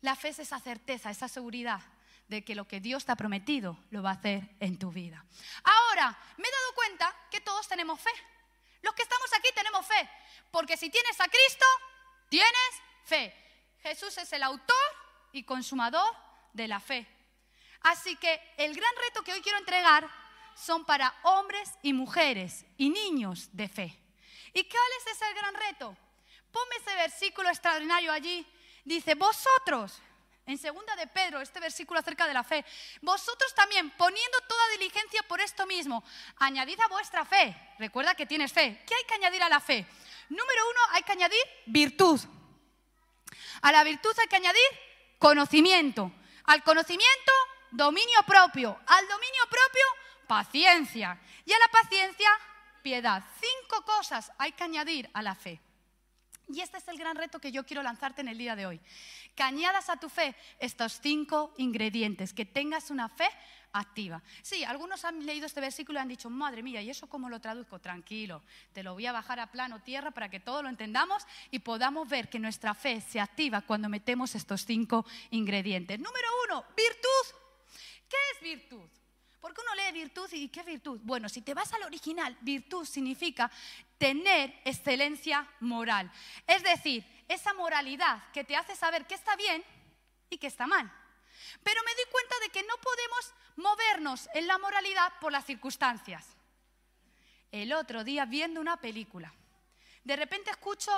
La 0.00 0.16
fe 0.16 0.28
es 0.28 0.38
esa 0.38 0.60
certeza, 0.60 1.10
esa 1.10 1.28
seguridad 1.28 1.80
de 2.28 2.44
que 2.44 2.54
lo 2.54 2.66
que 2.66 2.80
Dios 2.80 3.04
te 3.04 3.12
ha 3.12 3.16
prometido 3.16 3.78
lo 3.90 4.02
va 4.02 4.10
a 4.10 4.14
hacer 4.14 4.48
en 4.60 4.78
tu 4.78 4.90
vida. 4.92 5.24
Ahora, 5.62 6.16
me 6.36 6.48
he 6.48 6.50
dado 6.50 6.74
cuenta 6.74 7.16
que 7.30 7.40
todos 7.40 7.66
tenemos 7.68 8.00
fe. 8.00 8.10
Los 8.82 8.94
que 8.94 9.02
estamos 9.02 9.30
aquí 9.36 9.48
tenemos 9.54 9.86
fe. 9.86 10.08
Porque 10.50 10.76
si 10.76 10.90
tienes 10.90 11.20
a 11.20 11.28
Cristo, 11.28 11.66
tienes 12.28 12.70
fe. 13.04 13.34
Jesús 13.82 14.16
es 14.18 14.32
el 14.32 14.42
autor 14.42 14.76
y 15.32 15.44
consumador 15.44 16.14
de 16.52 16.68
la 16.68 16.80
fe. 16.80 17.06
Así 17.80 18.16
que 18.16 18.54
el 18.56 18.74
gran 18.74 18.92
reto 19.06 19.22
que 19.22 19.32
hoy 19.32 19.42
quiero 19.42 19.58
entregar 19.58 20.08
son 20.56 20.84
para 20.84 21.14
hombres 21.22 21.70
y 21.82 21.92
mujeres 21.92 22.64
y 22.76 22.90
niños 22.90 23.48
de 23.52 23.68
fe. 23.68 23.98
¿Y 24.52 24.64
cuál 24.64 24.90
es 24.98 25.06
ese 25.16 25.32
gran 25.34 25.54
reto? 25.54 25.96
Ponme 26.52 26.76
ese 26.76 26.94
versículo 26.94 27.48
extraordinario 27.48 28.12
allí 28.12 28.46
dice, 28.84 29.14
vosotros, 29.14 30.00
en 30.46 30.58
segunda 30.58 30.94
de 30.96 31.06
Pedro, 31.06 31.40
este 31.40 31.58
versículo 31.58 32.00
acerca 32.00 32.26
de 32.26 32.34
la 32.34 32.44
fe, 32.44 32.64
vosotros 33.00 33.54
también, 33.54 33.90
poniendo 33.92 34.38
toda 34.46 34.68
diligencia 34.68 35.22
por 35.22 35.40
esto 35.40 35.66
mismo, 35.66 36.04
añadid 36.36 36.78
a 36.80 36.88
vuestra 36.88 37.24
fe. 37.24 37.56
Recuerda 37.78 38.14
que 38.14 38.26
tienes 38.26 38.52
fe. 38.52 38.82
¿Qué 38.86 38.94
hay 38.94 39.04
que 39.04 39.14
añadir 39.14 39.42
a 39.42 39.48
la 39.48 39.60
fe? 39.60 39.86
Número 40.28 40.70
uno, 40.70 40.80
hay 40.90 41.02
que 41.02 41.12
añadir 41.12 41.40
virtud. 41.66 42.20
A 43.62 43.72
la 43.72 43.84
virtud 43.84 44.14
hay 44.18 44.28
que 44.28 44.36
añadir 44.36 44.62
conocimiento. 45.18 46.12
Al 46.44 46.62
conocimiento, 46.62 47.32
dominio 47.70 48.22
propio. 48.26 48.78
Al 48.86 49.08
dominio 49.08 49.42
propio, 49.48 49.84
paciencia. 50.26 51.18
Y 51.44 51.52
a 51.52 51.58
la 51.58 51.68
paciencia, 51.68 52.28
piedad. 52.82 53.24
Cinco 53.40 53.84
cosas 53.84 54.32
hay 54.38 54.52
que 54.52 54.64
añadir 54.64 55.10
a 55.12 55.22
la 55.22 55.34
fe. 55.34 55.60
Y 56.48 56.60
este 56.60 56.76
es 56.78 56.88
el 56.88 56.98
gran 56.98 57.16
reto 57.16 57.40
que 57.40 57.52
yo 57.52 57.64
quiero 57.64 57.82
lanzarte 57.82 58.20
en 58.20 58.28
el 58.28 58.38
día 58.38 58.54
de 58.54 58.66
hoy. 58.66 58.80
Que 59.34 59.42
añadas 59.42 59.88
a 59.88 59.96
tu 59.96 60.08
fe 60.08 60.36
estos 60.58 61.00
cinco 61.00 61.54
ingredientes, 61.56 62.34
que 62.34 62.44
tengas 62.44 62.90
una 62.90 63.08
fe 63.08 63.28
activa. 63.72 64.22
Sí, 64.42 64.62
algunos 64.62 65.04
han 65.04 65.24
leído 65.24 65.46
este 65.46 65.60
versículo 65.60 65.98
y 65.98 66.02
han 66.02 66.08
dicho, 66.08 66.30
madre 66.30 66.62
mía, 66.62 66.82
¿y 66.82 66.90
eso 66.90 67.08
cómo 67.08 67.28
lo 67.28 67.40
traduzco? 67.40 67.80
Tranquilo, 67.80 68.42
te 68.72 68.82
lo 68.82 68.92
voy 68.92 69.06
a 69.06 69.12
bajar 69.12 69.40
a 69.40 69.50
plano 69.50 69.80
tierra 69.82 70.10
para 70.10 70.28
que 70.28 70.38
todos 70.38 70.62
lo 70.62 70.68
entendamos 70.68 71.26
y 71.50 71.58
podamos 71.60 72.08
ver 72.08 72.28
que 72.28 72.38
nuestra 72.38 72.74
fe 72.74 73.00
se 73.00 73.20
activa 73.20 73.62
cuando 73.62 73.88
metemos 73.88 74.34
estos 74.34 74.64
cinco 74.64 75.04
ingredientes. 75.30 75.98
Número 75.98 76.28
uno, 76.46 76.64
virtud. 76.76 77.36
¿Qué 78.08 78.16
es 78.34 78.42
virtud? 78.42 78.88
Porque 79.44 79.60
uno 79.60 79.74
lee 79.74 79.92
virtud 79.92 80.26
y 80.32 80.48
¿qué 80.48 80.62
virtud? 80.62 81.00
Bueno, 81.02 81.28
si 81.28 81.42
te 81.42 81.52
vas 81.52 81.70
al 81.74 81.82
original, 81.82 82.34
virtud 82.40 82.86
significa 82.86 83.50
tener 83.98 84.58
excelencia 84.64 85.46
moral. 85.60 86.10
Es 86.46 86.62
decir, 86.62 87.04
esa 87.28 87.52
moralidad 87.52 88.22
que 88.32 88.44
te 88.44 88.56
hace 88.56 88.74
saber 88.74 89.06
qué 89.06 89.14
está 89.14 89.36
bien 89.36 89.62
y 90.30 90.38
qué 90.38 90.46
está 90.46 90.66
mal. 90.66 90.90
Pero 91.62 91.82
me 91.84 91.94
doy 91.94 92.10
cuenta 92.10 92.34
de 92.40 92.48
que 92.48 92.62
no 92.62 92.74
podemos 92.78 93.34
movernos 93.56 94.30
en 94.32 94.46
la 94.46 94.56
moralidad 94.56 95.12
por 95.20 95.30
las 95.30 95.44
circunstancias. 95.44 96.26
El 97.52 97.74
otro 97.74 98.02
día 98.02 98.24
viendo 98.24 98.62
una 98.62 98.78
película, 98.78 99.30
de 100.04 100.16
repente 100.16 100.52
escucho 100.52 100.90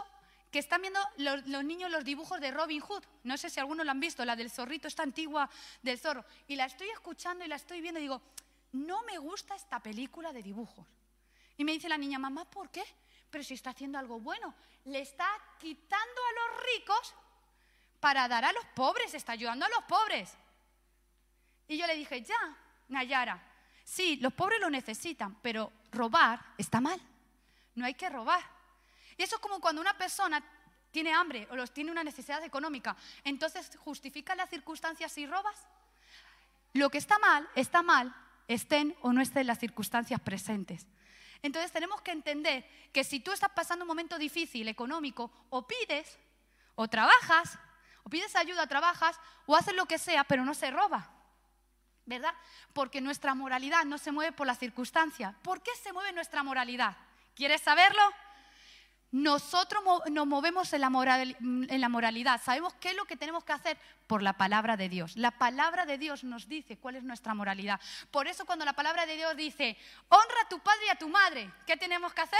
que 0.51 0.59
están 0.59 0.81
viendo 0.81 1.01
los, 1.19 1.45
niños 1.65 1.91
los 1.91 2.05
dibujos 2.05 2.41
de 2.41 2.51
Robin 2.51 2.81
Hood. 2.81 3.05
No 3.25 3.37
sé 3.37 3.51
si 3.51 3.61
algunos 3.61 3.85
lo 3.85 3.93
han 3.93 4.01
visto, 4.01 4.25
la 4.25 4.37
del 4.37 4.51
zorrito, 4.51 4.89
esta 4.89 5.03
antigua 5.03 5.49
del 5.83 5.99
zorro. 5.99 6.25
Y 6.47 6.57
la 6.57 6.67
estoy 6.67 6.89
escuchando 6.91 7.45
y 7.45 7.49
la 7.49 7.57
estoy 7.57 7.81
viendo 7.81 7.99
y 8.01 8.05
digo, 8.05 8.23
no 8.73 9.03
me 9.03 9.19
gusta 9.19 9.55
esta 9.55 9.81
película 9.81 10.33
de 10.33 10.43
dibujos. 10.43 10.87
Y 11.57 11.65
me 11.65 11.73
dice 11.73 11.89
la 11.89 11.99
niña, 11.99 12.19
mamá, 12.19 12.45
¿por 12.45 12.71
qué? 12.71 12.85
Pero 13.31 13.43
si 13.43 13.55
está 13.55 13.71
haciendo 13.71 13.99
algo 13.99 14.21
bueno, 14.21 14.55
le 14.85 15.01
está 15.01 15.29
quitando 15.59 16.21
a 16.23 16.51
los 16.51 16.65
ricos 16.65 17.15
para 18.01 18.29
dar 18.29 18.45
a 18.45 18.53
los 18.53 18.65
pobres, 18.67 19.15
está 19.15 19.33
ayudando 19.33 19.67
a 19.67 19.69
los 19.69 19.85
pobres. 19.85 20.33
Y 21.69 21.77
yo 21.77 21.87
le 21.87 21.97
dije, 21.97 22.23
ya, 22.23 22.57
Nayara, 22.89 23.43
sí, 23.85 24.17
los 24.17 24.33
pobres 24.33 24.61
lo 24.61 24.71
necesitan, 24.71 25.37
pero 25.43 25.73
robar 25.91 26.55
está 26.57 26.81
mal. 26.81 27.01
No 27.75 27.85
hay 27.85 27.95
que 27.95 28.09
robar. 28.09 28.56
Y 29.17 29.23
eso 29.23 29.37
es 29.37 29.41
como 29.41 29.61
cuando 29.61 29.81
una 29.81 29.97
persona 29.97 30.43
tiene 30.91 31.13
hambre 31.13 31.47
o 31.51 31.67
tiene 31.67 31.91
una 31.91 32.05
necesidad 32.05 32.43
económica. 32.45 32.97
Entonces, 33.25 33.71
¿justifica 33.85 34.35
las 34.35 34.51
circunstancias 34.51 35.13
si 35.13 35.27
robas? 35.27 35.57
Lo 36.73 36.91
que 36.91 36.99
está 36.99 37.19
mal, 37.19 37.49
está 37.55 37.83
mal, 37.83 38.15
estén 38.49 38.97
o 39.03 39.13
no 39.13 39.21
estén 39.21 39.47
las 39.47 39.59
circunstancias 39.59 40.21
presentes. 40.21 40.87
Entonces 41.43 41.73
tenemos 41.73 42.01
que 42.01 42.13
entender 42.13 42.69
que 42.93 43.05
si 43.05 43.21
tú 43.21 43.33
estás 43.33 43.51
pasando 43.51 43.85
un 43.85 43.89
momento 43.89 44.19
difícil 44.19 44.69
económico, 44.69 45.31
o 45.51 45.67
pides, 45.67 46.19
o 46.75 46.89
trabajas, 46.89 47.59
o 48.03 48.11
pides 48.11 48.35
ayuda, 48.37 48.67
trabajas, 48.67 49.19
o 49.47 49.57
haces 49.57 49.75
lo 49.75 49.87
que 49.87 49.99
sea, 49.99 50.25
pero 50.25 50.45
no 50.45 50.55
se 50.55 50.71
roba. 50.71 51.11
¿Verdad? 52.05 52.35
Porque 52.73 53.01
nuestra 53.01 53.35
moralidad 53.35 53.85
no 53.85 53.99
se 53.99 54.13
mueve 54.13 54.33
por 54.33 54.47
las 54.47 54.59
circunstancias. 54.59 55.35
¿Por 55.43 55.61
qué 55.63 55.73
se 55.83 55.93
mueve 55.93 56.13
nuestra 56.13 56.43
moralidad? 56.43 56.97
¿Quieres 57.35 57.63
saberlo? 57.63 58.03
Nosotros 59.13 59.83
nos 60.11 60.27
movemos 60.27 60.73
en 60.73 60.81
la, 60.81 60.91
moralidad. 60.91 62.41
¿Sabemos 62.43 62.75
qué 62.75 62.91
es 62.91 62.97
lo 62.97 63.05
que 63.05 63.17
tenemos 63.17 63.45
que 63.45 63.53
hacer? 63.53 63.79
Por 64.07 64.23
la 64.23 64.33
palabra 64.33 64.77
de 64.77 64.89
Dios. 64.89 65.17
La 65.17 65.31
palabra 65.31 65.87
de 65.87 65.97
Dios 65.97 66.25
nos 66.25 66.49
dice 66.49 66.77
cuál 66.79 66.97
es 66.97 67.05
nuestra 67.05 67.33
moralidad. 67.35 67.81
Por 68.11 68.27
eso 68.27 68.45
cuando 68.45 68.65
la 68.65 68.73
palabra 68.73 69.07
de 69.07 69.17
Dios 69.17 69.37
dice, 69.37 69.77
honra 70.09 70.43
a 70.45 70.49
tu 70.49 70.59
padre 70.59 70.87
y 70.87 70.91
a 70.91 70.99
tu 70.99 71.09
madre, 71.09 71.51
¿qué 71.67 71.77
tenemos 71.77 72.13
que 72.13 72.21
hacer? 72.21 72.39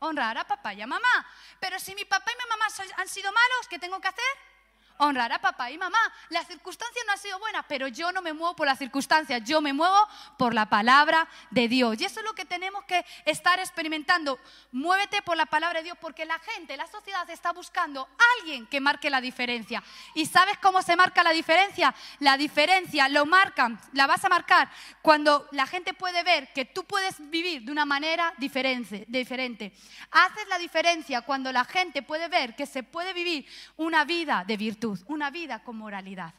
Honrar 0.00 0.36
a 0.36 0.46
papá 0.46 0.74
y 0.74 0.82
a 0.82 0.86
mamá. 0.86 1.26
Pero 1.60 1.78
si 1.78 1.94
mi 1.94 2.04
papá 2.04 2.30
y 2.32 2.42
mi 2.42 2.48
mamá 2.48 2.66
han 2.96 3.08
sido 3.08 3.30
malos, 3.32 3.68
¿qué 3.68 3.78
tengo 3.78 4.00
que 4.00 4.08
hacer? 4.08 4.53
Honrar 4.98 5.32
a 5.32 5.40
papá 5.40 5.70
y 5.70 5.78
mamá. 5.78 5.98
Las 6.30 6.46
circunstancias 6.46 7.04
no 7.06 7.12
han 7.12 7.18
sido 7.18 7.38
buenas, 7.38 7.64
pero 7.68 7.88
yo 7.88 8.12
no 8.12 8.22
me 8.22 8.32
muevo 8.32 8.54
por 8.54 8.66
las 8.66 8.78
circunstancias, 8.78 9.42
yo 9.44 9.60
me 9.60 9.72
muevo 9.72 9.96
por 10.38 10.54
la 10.54 10.66
palabra 10.66 11.28
de 11.50 11.68
Dios. 11.68 12.00
Y 12.00 12.04
eso 12.04 12.20
es 12.20 12.26
lo 12.26 12.34
que 12.34 12.44
tenemos 12.44 12.84
que 12.84 13.04
estar 13.24 13.58
experimentando. 13.58 14.38
Muévete 14.72 15.22
por 15.22 15.36
la 15.36 15.46
palabra 15.46 15.80
de 15.80 15.84
Dios, 15.84 15.98
porque 16.00 16.24
la 16.24 16.38
gente, 16.38 16.76
la 16.76 16.86
sociedad 16.86 17.28
está 17.30 17.52
buscando 17.52 18.02
a 18.02 18.40
alguien 18.40 18.66
que 18.66 18.80
marque 18.80 19.10
la 19.10 19.20
diferencia. 19.20 19.82
¿Y 20.14 20.26
sabes 20.26 20.58
cómo 20.58 20.82
se 20.82 20.96
marca 20.96 21.22
la 21.22 21.30
diferencia? 21.30 21.94
La 22.20 22.36
diferencia 22.36 23.08
lo 23.08 23.26
marcan, 23.26 23.80
la 23.92 24.06
vas 24.06 24.24
a 24.24 24.28
marcar 24.28 24.70
cuando 25.02 25.48
la 25.52 25.66
gente 25.66 25.94
puede 25.94 26.22
ver 26.22 26.52
que 26.52 26.64
tú 26.64 26.84
puedes 26.84 27.16
vivir 27.30 27.62
de 27.62 27.72
una 27.72 27.84
manera 27.84 28.32
diferente. 28.38 29.06
Haces 30.10 30.48
la 30.48 30.58
diferencia 30.58 31.22
cuando 31.22 31.50
la 31.52 31.64
gente 31.64 32.02
puede 32.02 32.28
ver 32.28 32.54
que 32.54 32.66
se 32.66 32.82
puede 32.82 33.12
vivir 33.12 33.46
una 33.76 34.04
vida 34.04 34.44
de 34.46 34.56
virtud 34.56 34.83
una 35.06 35.30
vida 35.30 35.62
con 35.62 35.76
moralidad. 35.76 36.34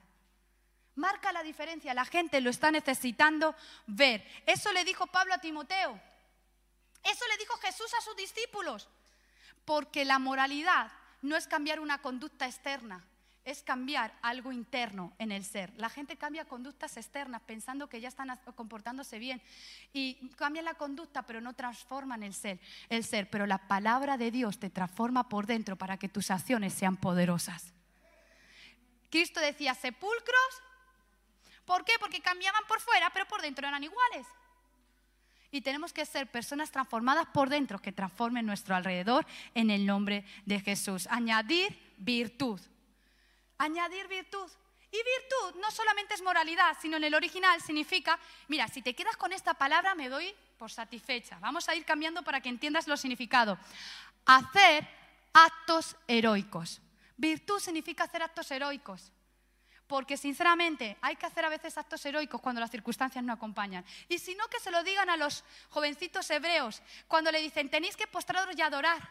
Marca 0.96 1.34
la 1.34 1.44
diferencia, 1.44 1.94
la 1.94 2.06
gente 2.06 2.40
lo 2.40 2.50
está 2.50 2.72
necesitando 2.72 3.54
ver. 3.86 4.26
Eso 4.46 4.72
le 4.72 4.86
dijo 4.86 5.08
Pablo 5.08 5.34
a 5.34 5.40
Timoteo. 5.40 6.00
Eso 7.04 7.26
le 7.30 7.38
dijo 7.38 7.58
Jesús 7.58 7.94
a 7.98 8.02
sus 8.02 8.16
discípulos. 8.16 8.88
Porque 9.66 10.06
la 10.06 10.20
moralidad 10.20 10.92
no 11.22 11.36
es 11.36 11.48
cambiar 11.48 11.80
una 11.80 12.02
conducta 12.02 12.46
externa, 12.46 13.04
es 13.44 13.62
cambiar 13.62 14.18
algo 14.22 14.52
interno 14.52 15.14
en 15.20 15.32
el 15.32 15.44
ser. 15.44 15.74
La 15.78 15.90
gente 15.90 16.18
cambia 16.18 16.46
conductas 16.46 16.98
externas 16.98 17.42
pensando 17.42 17.88
que 17.88 18.00
ya 18.02 18.08
están 18.08 18.40
comportándose 18.56 19.20
bien 19.20 19.42
y 19.92 20.30
cambian 20.36 20.66
la 20.66 20.76
conducta 20.76 21.24
pero 21.24 21.42
no 21.42 21.54
transforman 21.54 22.24
el 22.24 22.34
ser, 22.34 22.60
el 22.90 23.04
ser. 23.04 23.30
Pero 23.30 23.46
la 23.46 23.68
palabra 23.68 24.18
de 24.18 24.32
Dios 24.32 24.60
te 24.60 24.70
transforma 24.70 25.30
por 25.30 25.46
dentro 25.46 25.76
para 25.76 25.98
que 25.98 26.10
tus 26.10 26.32
acciones 26.32 26.74
sean 26.74 26.96
poderosas. 26.96 27.75
Cristo 29.16 29.40
decía 29.40 29.74
sepulcros. 29.74 30.62
¿Por 31.64 31.86
qué? 31.86 31.94
Porque 32.02 32.20
cambiaban 32.20 32.66
por 32.68 32.82
fuera, 32.82 33.10
pero 33.12 33.26
por 33.26 33.42
dentro 33.42 33.66
eran 33.66 33.82
iguales. 33.82 34.28
Y 35.52 35.62
tenemos 35.62 35.94
que 35.94 36.06
ser 36.06 36.30
personas 36.30 36.70
transformadas 36.70 37.26
por 37.28 37.48
dentro, 37.48 37.80
que 37.80 37.94
transformen 37.94 38.46
nuestro 38.46 38.76
alrededor 38.76 39.26
en 39.54 39.70
el 39.70 39.86
nombre 39.86 40.26
de 40.46 40.60
Jesús. 40.60 41.08
Añadir 41.10 41.94
virtud. 41.96 42.60
Añadir 43.58 44.06
virtud. 44.10 44.52
Y 44.92 44.98
virtud 44.98 45.62
no 45.62 45.72
solamente 45.72 46.14
es 46.14 46.22
moralidad, 46.22 46.76
sino 46.82 46.98
en 46.98 47.06
el 47.06 47.16
original 47.16 47.62
significa, 47.62 48.20
mira, 48.50 48.68
si 48.68 48.82
te 48.82 48.94
quedas 48.94 49.16
con 49.16 49.32
esta 49.32 49.54
palabra 49.54 49.96
me 49.96 50.10
doy 50.10 50.36
por 50.58 50.72
satisfecha. 50.72 51.40
Vamos 51.40 51.70
a 51.70 51.76
ir 51.76 51.86
cambiando 51.86 52.22
para 52.22 52.42
que 52.42 52.50
entiendas 52.50 52.86
lo 52.86 52.98
significado. 52.98 53.58
Hacer 54.26 54.86
actos 55.32 55.96
heroicos. 56.06 56.82
Virtud 57.18 57.60
significa 57.60 58.04
hacer 58.04 58.22
actos 58.22 58.50
heroicos. 58.52 59.12
Porque 59.88 60.18
sinceramente 60.18 60.98
hay 61.02 61.16
que 61.16 61.28
hacer 61.28 61.46
a 61.46 61.50
veces 61.50 61.78
actos 61.78 62.04
heroicos 62.06 62.42
cuando 62.42 62.60
las 62.60 62.72
circunstancias 62.72 63.24
no 63.24 63.34
acompañan. 63.34 63.86
Y 64.10 64.18
si 64.18 64.34
no, 64.34 64.48
que 64.48 64.60
se 64.60 64.72
lo 64.72 64.84
digan 64.84 65.10
a 65.10 65.18
los 65.18 65.44
jovencitos 65.70 66.30
hebreos 66.32 66.82
cuando 67.08 67.32
le 67.32 67.40
dicen, 67.40 67.70
tenéis 67.70 67.96
que 67.96 68.08
postraros 68.08 68.58
y 68.58 68.62
adorar. 68.62 69.08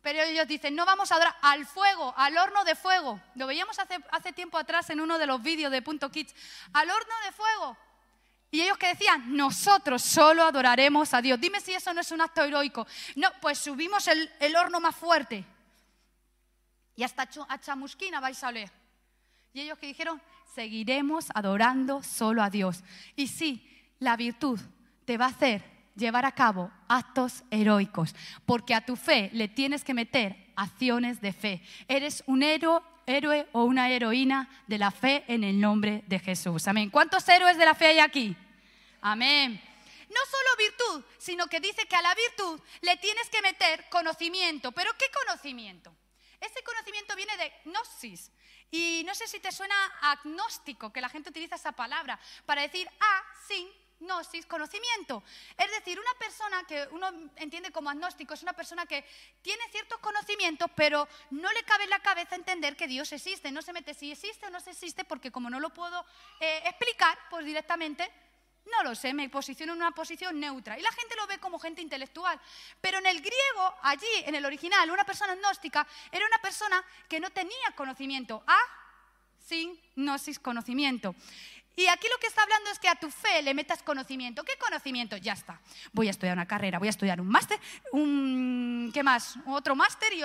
Pero 0.00 0.22
ellos 0.22 0.48
dicen, 0.48 0.74
no 0.74 0.86
vamos 0.86 1.12
a 1.12 1.16
adorar 1.16 1.36
al 1.42 1.66
fuego, 1.66 2.14
al 2.16 2.36
horno 2.36 2.64
de 2.64 2.74
fuego. 2.74 3.20
Lo 3.34 3.46
veíamos 3.46 3.78
hace, 3.78 3.98
hace 4.12 4.32
tiempo 4.32 4.56
atrás 4.56 4.88
en 4.90 5.00
uno 5.00 5.18
de 5.18 5.26
los 5.26 5.42
vídeos 5.42 5.70
de 5.70 5.82
Punto 5.82 6.10
Kids. 6.10 6.34
Al 6.72 6.90
horno 6.90 7.14
de 7.26 7.32
fuego. 7.32 7.76
Y 8.50 8.62
ellos 8.62 8.78
que 8.78 8.88
decían, 8.88 9.36
nosotros 9.36 10.02
solo 10.02 10.44
adoraremos 10.44 11.12
a 11.12 11.20
Dios. 11.20 11.40
Dime 11.40 11.60
si 11.60 11.74
eso 11.74 11.92
no 11.92 12.00
es 12.00 12.10
un 12.12 12.20
acto 12.20 12.44
heroico. 12.44 12.86
No, 13.16 13.28
pues 13.40 13.58
subimos 13.58 14.06
el, 14.08 14.30
el 14.40 14.56
horno 14.56 14.80
más 14.80 14.94
fuerte. 14.94 15.44
Y 16.96 17.02
hasta 17.02 17.28
a 17.48 17.60
chamusquina 17.60 18.20
vais 18.20 18.42
a 18.42 18.48
oler. 18.48 18.70
Y 19.52 19.60
ellos 19.60 19.78
que 19.78 19.86
dijeron, 19.86 20.20
seguiremos 20.54 21.26
adorando 21.34 22.02
solo 22.02 22.42
a 22.42 22.50
Dios. 22.50 22.82
Y 23.16 23.28
sí, 23.28 23.68
la 23.98 24.16
virtud 24.16 24.60
te 25.04 25.16
va 25.16 25.26
a 25.26 25.28
hacer 25.28 25.62
llevar 25.96 26.24
a 26.24 26.32
cabo 26.32 26.70
actos 26.88 27.44
heroicos, 27.50 28.14
porque 28.46 28.74
a 28.74 28.84
tu 28.84 28.96
fe 28.96 29.30
le 29.32 29.48
tienes 29.48 29.84
que 29.84 29.94
meter 29.94 30.52
acciones 30.56 31.20
de 31.20 31.32
fe. 31.32 31.62
Eres 31.88 32.22
un 32.26 32.42
héroe, 32.42 32.80
héroe 33.06 33.46
o 33.52 33.64
una 33.64 33.90
heroína 33.90 34.48
de 34.66 34.78
la 34.78 34.90
fe 34.90 35.24
en 35.28 35.44
el 35.44 35.60
nombre 35.60 36.02
de 36.06 36.18
Jesús. 36.18 36.66
Amén. 36.68 36.90
¿Cuántos 36.90 37.28
héroes 37.28 37.56
de 37.58 37.64
la 37.64 37.74
fe 37.74 37.86
hay 37.86 37.98
aquí? 37.98 38.36
Amén. 39.00 39.60
No 40.08 40.20
solo 40.30 40.56
virtud, 40.58 41.04
sino 41.18 41.46
que 41.46 41.60
dice 41.60 41.86
que 41.86 41.96
a 41.96 42.02
la 42.02 42.14
virtud 42.14 42.60
le 42.82 42.96
tienes 42.96 43.28
que 43.28 43.42
meter 43.42 43.84
conocimiento. 43.90 44.72
¿Pero 44.72 44.90
qué 44.98 45.06
conocimiento? 45.26 45.94
Ese 46.44 46.62
conocimiento 46.62 47.16
viene 47.16 47.36
de 47.36 47.52
gnosis. 47.64 48.30
Y 48.70 49.02
no 49.06 49.14
sé 49.14 49.26
si 49.26 49.40
te 49.40 49.52
suena 49.52 49.74
agnóstico, 50.00 50.92
que 50.92 51.00
la 51.00 51.08
gente 51.08 51.30
utiliza 51.30 51.54
esa 51.54 51.72
palabra 51.72 52.18
para 52.44 52.62
decir 52.62 52.88
a 53.00 53.22
sin 53.46 53.68
gnosis, 54.00 54.46
conocimiento. 54.46 55.22
Es 55.56 55.70
decir, 55.70 55.98
una 55.98 56.12
persona 56.18 56.64
que 56.64 56.86
uno 56.90 57.08
entiende 57.36 57.70
como 57.70 57.90
agnóstico 57.90 58.34
es 58.34 58.42
una 58.42 58.52
persona 58.52 58.86
que 58.86 59.04
tiene 59.42 59.62
ciertos 59.70 59.98
conocimientos, 59.98 60.70
pero 60.74 61.08
no 61.30 61.50
le 61.52 61.62
cabe 61.62 61.84
en 61.84 61.90
la 61.90 62.00
cabeza 62.00 62.34
entender 62.34 62.76
que 62.76 62.88
Dios 62.88 63.12
existe. 63.12 63.50
No 63.50 63.62
se 63.62 63.72
mete 63.72 63.94
si 63.94 64.12
existe 64.12 64.46
o 64.46 64.50
no 64.50 64.60
se 64.60 64.70
existe, 64.70 65.04
porque 65.04 65.30
como 65.30 65.48
no 65.50 65.60
lo 65.60 65.70
puedo 65.70 66.04
eh, 66.40 66.62
explicar, 66.66 67.16
pues 67.30 67.44
directamente 67.46 68.10
no 68.70 68.82
lo 68.82 68.94
sé, 68.94 69.12
me 69.12 69.28
posiciono 69.28 69.72
en 69.72 69.80
una 69.80 69.90
posición 69.92 70.38
neutra. 70.40 70.78
Y 70.78 70.82
la 70.82 70.92
gente 70.92 71.14
lo 71.16 71.26
ve 71.26 71.38
como 71.38 71.58
gente 71.58 71.82
intelectual. 71.82 72.40
Pero 72.80 72.98
en 72.98 73.06
el 73.06 73.20
griego, 73.20 73.74
allí, 73.82 74.06
en 74.24 74.34
el 74.34 74.44
original, 74.44 74.90
una 74.90 75.04
persona 75.04 75.34
gnóstica 75.34 75.86
era 76.10 76.26
una 76.26 76.38
persona 76.38 76.82
que 77.08 77.20
no 77.20 77.30
tenía 77.30 77.72
conocimiento. 77.76 78.42
A, 78.46 78.58
sin 79.46 79.78
gnosis, 79.96 80.38
conocimiento. 80.38 81.14
Y 81.76 81.86
aquí 81.88 82.06
lo 82.10 82.18
que 82.18 82.28
está 82.28 82.42
hablando 82.42 82.70
es 82.70 82.78
que 82.78 82.88
a 82.88 82.94
tu 82.94 83.10
fe 83.10 83.42
le 83.42 83.52
metas 83.52 83.82
conocimiento. 83.82 84.44
¿Qué 84.44 84.56
conocimiento? 84.56 85.16
Ya 85.16 85.32
está. 85.32 85.60
Voy 85.92 86.06
a 86.06 86.10
estudiar 86.10 86.36
una 86.36 86.46
carrera, 86.46 86.78
voy 86.78 86.88
a 86.88 86.90
estudiar 86.90 87.20
un 87.20 87.28
máster, 87.28 87.58
un, 87.92 88.90
¿qué 88.94 89.02
más? 89.02 89.36
Otro 89.46 89.74
máster 89.74 90.12
y, 90.12 90.20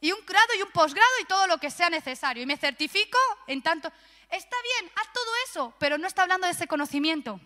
y 0.00 0.12
un 0.12 0.24
grado 0.24 0.54
y 0.56 0.62
un 0.62 0.70
posgrado 0.70 1.10
y 1.20 1.24
todo 1.24 1.46
lo 1.48 1.58
que 1.58 1.70
sea 1.70 1.90
necesario. 1.90 2.42
Y 2.42 2.46
me 2.46 2.56
certifico 2.56 3.18
en 3.46 3.62
tanto... 3.62 3.92
Está 4.30 4.56
bien, 4.62 4.92
haz 4.94 5.12
todo 5.12 5.30
eso, 5.48 5.74
pero 5.78 5.98
no 5.98 6.06
está 6.06 6.22
hablando 6.22 6.46
de 6.46 6.52
ese 6.52 6.66
conocimiento. 6.68 7.40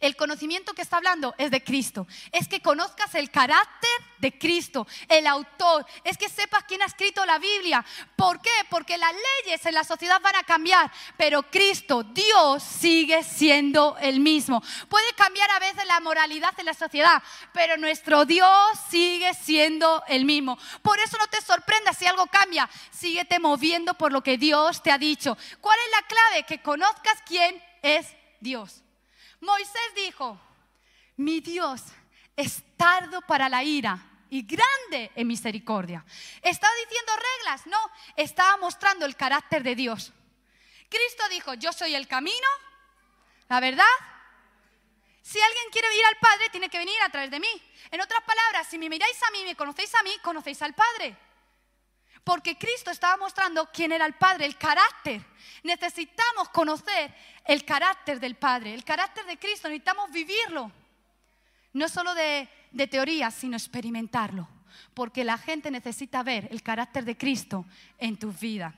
El 0.00 0.16
conocimiento 0.16 0.74
que 0.74 0.82
está 0.82 0.98
hablando 0.98 1.34
es 1.38 1.50
de 1.50 1.62
Cristo. 1.62 2.06
Es 2.32 2.48
que 2.48 2.60
conozcas 2.60 3.14
el 3.14 3.30
carácter 3.30 3.90
de 4.18 4.38
Cristo, 4.38 4.86
el 5.08 5.26
autor. 5.26 5.86
Es 6.02 6.16
que 6.16 6.28
sepas 6.28 6.64
quién 6.64 6.82
ha 6.82 6.86
escrito 6.86 7.24
la 7.26 7.38
Biblia. 7.38 7.84
¿Por 8.16 8.40
qué? 8.40 8.50
Porque 8.70 8.96
las 8.96 9.12
leyes 9.12 9.64
en 9.66 9.74
la 9.74 9.84
sociedad 9.84 10.20
van 10.20 10.36
a 10.36 10.44
cambiar, 10.44 10.90
pero 11.16 11.42
Cristo, 11.50 12.02
Dios, 12.02 12.62
sigue 12.62 13.22
siendo 13.22 13.96
el 14.00 14.20
mismo. 14.20 14.62
Puede 14.88 15.12
cambiar 15.14 15.50
a 15.50 15.58
veces 15.58 15.86
la 15.86 16.00
moralidad 16.00 16.58
en 16.58 16.66
la 16.66 16.74
sociedad, 16.74 17.22
pero 17.52 17.76
nuestro 17.76 18.24
Dios 18.24 18.50
sigue 18.90 19.34
siendo 19.34 20.02
el 20.08 20.24
mismo. 20.24 20.58
Por 20.82 20.98
eso 20.98 21.16
no 21.18 21.26
te 21.26 21.40
sorprendas 21.40 21.98
si 21.98 22.06
algo 22.06 22.26
cambia. 22.26 22.68
Síguete 22.90 23.38
moviendo 23.38 23.94
por 23.94 24.12
lo 24.12 24.22
que 24.22 24.38
Dios 24.38 24.82
te 24.82 24.90
ha 24.90 24.98
dicho. 24.98 25.36
¿Cuál 25.60 25.78
es 25.86 25.90
la 25.92 26.06
clave? 26.06 26.46
Que 26.46 26.62
conozcas 26.62 27.18
quién 27.26 27.62
es 27.82 28.06
Dios. 28.40 28.83
Moisés 29.44 29.94
dijo, 29.94 30.40
mi 31.16 31.40
Dios 31.40 31.82
es 32.36 32.62
tardo 32.76 33.20
para 33.22 33.48
la 33.48 33.62
ira 33.62 33.98
y 34.30 34.42
grande 34.42 35.12
en 35.14 35.26
misericordia. 35.26 36.04
¿Estaba 36.42 36.72
diciendo 36.84 37.12
reglas? 37.14 37.66
No, 37.66 37.90
estaba 38.16 38.56
mostrando 38.56 39.06
el 39.06 39.16
carácter 39.16 39.62
de 39.62 39.74
Dios. 39.74 40.12
Cristo 40.88 41.24
dijo, 41.30 41.54
yo 41.54 41.72
soy 41.72 41.94
el 41.94 42.08
camino, 42.08 42.48
la 43.48 43.60
verdad. 43.60 43.84
Si 45.22 45.40
alguien 45.40 45.70
quiere 45.70 45.88
ir 45.96 46.04
al 46.04 46.16
Padre, 46.16 46.50
tiene 46.50 46.68
que 46.68 46.78
venir 46.78 47.00
a 47.02 47.08
través 47.08 47.30
de 47.30 47.40
mí. 47.40 47.62
En 47.90 48.00
otras 48.00 48.22
palabras, 48.24 48.66
si 48.68 48.78
me 48.78 48.88
miráis 48.88 49.22
a 49.22 49.30
mí, 49.30 49.44
me 49.44 49.56
conocéis 49.56 49.94
a 49.94 50.02
mí, 50.02 50.10
conocéis 50.22 50.60
al 50.62 50.74
Padre. 50.74 51.16
Porque 52.24 52.56
Cristo 52.56 52.90
estaba 52.90 53.18
mostrando 53.18 53.70
quién 53.70 53.92
era 53.92 54.06
el 54.06 54.14
Padre, 54.14 54.46
el 54.46 54.56
carácter. 54.56 55.22
Necesitamos 55.62 56.48
conocer 56.48 57.14
el 57.44 57.64
carácter 57.66 58.18
del 58.18 58.36
Padre, 58.36 58.72
el 58.72 58.82
carácter 58.82 59.26
de 59.26 59.38
Cristo, 59.38 59.68
necesitamos 59.68 60.10
vivirlo. 60.10 60.72
No 61.74 61.88
solo 61.88 62.14
de, 62.14 62.48
teoría, 62.90 63.30
sino 63.30 63.56
experimentarlo. 63.56 64.48
Porque 64.94 65.22
la 65.22 65.36
gente 65.36 65.70
necesita 65.70 66.22
ver 66.22 66.48
el 66.50 66.62
carácter 66.62 67.04
de 67.04 67.16
Cristo 67.16 67.66
en 67.98 68.16
tu 68.16 68.32
vida. 68.32 68.74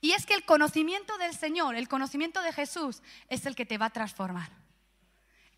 Y 0.00 0.12
es 0.12 0.26
que 0.26 0.34
el 0.34 0.44
conocimiento 0.44 1.16
del 1.18 1.34
Señor, 1.34 1.74
el 1.74 1.88
conocimiento 1.88 2.42
de 2.42 2.52
Jesús, 2.52 3.02
es 3.28 3.46
el 3.46 3.56
que 3.56 3.66
te 3.66 3.78
va 3.78 3.86
a 3.86 3.90
transformar. 3.90 4.50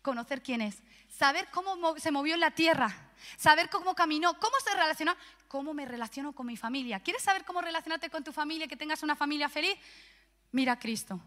Conocer 0.01 0.41
quién 0.41 0.61
es, 0.61 0.77
saber 1.09 1.49
cómo 1.51 1.97
se 1.97 2.11
movió 2.11 2.35
en 2.35 2.39
la 2.39 2.51
tierra, 2.51 3.11
saber 3.37 3.69
cómo 3.69 3.95
caminó, 3.95 4.39
cómo 4.39 4.55
se 4.63 4.73
relacionó, 4.73 5.15
cómo 5.49 5.73
me 5.73 5.85
relaciono 5.85 6.31
con 6.31 6.45
mi 6.45 6.55
familia. 6.55 7.01
¿Quieres 7.01 7.23
saber 7.23 7.43
cómo 7.43 7.59
relacionarte 7.59 8.09
con 8.09 8.23
tu 8.23 8.31
familia, 8.31 8.67
que 8.67 8.77
tengas 8.77 9.03
una 9.03 9.15
familia 9.15 9.49
feliz? 9.49 9.75
Mira 10.51 10.73
a 10.73 10.79
Cristo. 10.79 11.19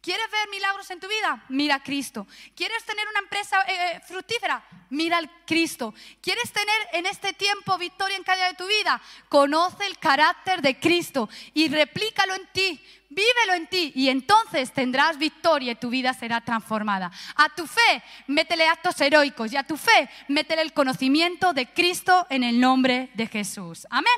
¿Quieres 0.00 0.30
ver 0.30 0.48
milagros 0.48 0.88
en 0.90 1.00
tu 1.00 1.08
vida? 1.08 1.44
Mira 1.48 1.76
a 1.76 1.82
Cristo. 1.82 2.26
¿Quieres 2.54 2.84
tener 2.84 3.06
una 3.08 3.18
empresa 3.18 3.60
eh, 3.62 3.96
eh, 3.96 4.00
fructífera? 4.06 4.64
Mira 4.90 5.18
al 5.18 5.28
Cristo. 5.44 5.92
¿Quieres 6.20 6.52
tener 6.52 6.76
en 6.92 7.06
este 7.06 7.32
tiempo 7.32 7.76
victoria 7.76 8.16
en 8.16 8.22
cada 8.22 8.38
día 8.38 8.48
de 8.48 8.54
tu 8.54 8.66
vida? 8.66 9.00
Conoce 9.28 9.86
el 9.86 9.98
carácter 9.98 10.62
de 10.62 10.78
Cristo 10.78 11.28
y 11.52 11.68
replícalo 11.68 12.34
en 12.34 12.46
ti. 12.52 12.80
Vívelo 13.10 13.54
en 13.54 13.66
ti 13.66 13.92
y 13.96 14.10
entonces 14.10 14.72
tendrás 14.72 15.18
victoria 15.18 15.72
y 15.72 15.76
tu 15.76 15.88
vida 15.88 16.12
será 16.12 16.42
transformada. 16.42 17.10
A 17.34 17.48
tu 17.48 17.66
fe, 17.66 18.02
métele 18.26 18.68
actos 18.68 19.00
heroicos 19.00 19.52
y 19.52 19.56
a 19.56 19.64
tu 19.64 19.76
fe, 19.78 20.10
métele 20.28 20.60
el 20.62 20.74
conocimiento 20.74 21.54
de 21.54 21.66
Cristo 21.72 22.26
en 22.28 22.44
el 22.44 22.60
nombre 22.60 23.10
de 23.14 23.26
Jesús. 23.26 23.86
Amén. 23.90 24.12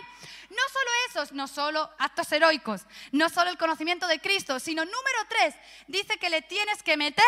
No 0.51 0.63
solo 0.73 0.91
esos, 1.09 1.33
no 1.33 1.47
solo 1.47 1.91
actos 1.99 2.31
heroicos, 2.33 2.87
no 3.13 3.29
solo 3.29 3.51
el 3.51 3.59
conocimiento 3.59 4.07
de 4.07 4.21
Cristo, 4.21 4.59
sino 4.59 4.85
número 4.85 5.19
tres, 5.29 5.55
dice 5.87 6.19
que 6.19 6.29
le 6.29 6.43
tienes 6.43 6.83
que 6.83 6.97
meter, 6.97 7.25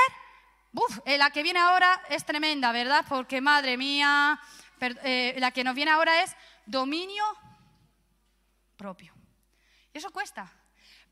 uf, 0.73 0.99
eh, 1.05 1.17
la 1.19 1.31
que 1.31 1.45
viene 1.45 1.61
ahora 1.61 2.03
es 2.09 2.25
tremenda, 2.25 2.73
¿verdad? 2.73 3.05
Porque 3.09 3.41
madre 3.41 3.77
mía, 3.77 4.41
eh, 4.81 5.37
la 5.39 5.53
que 5.53 5.63
nos 5.63 5.75
viene 5.75 5.93
ahora 5.93 6.23
es 6.23 6.35
dominio 6.67 7.25
propio. 8.77 9.15
Y 9.93 9.99
eso 9.99 10.11
cuesta. 10.11 10.53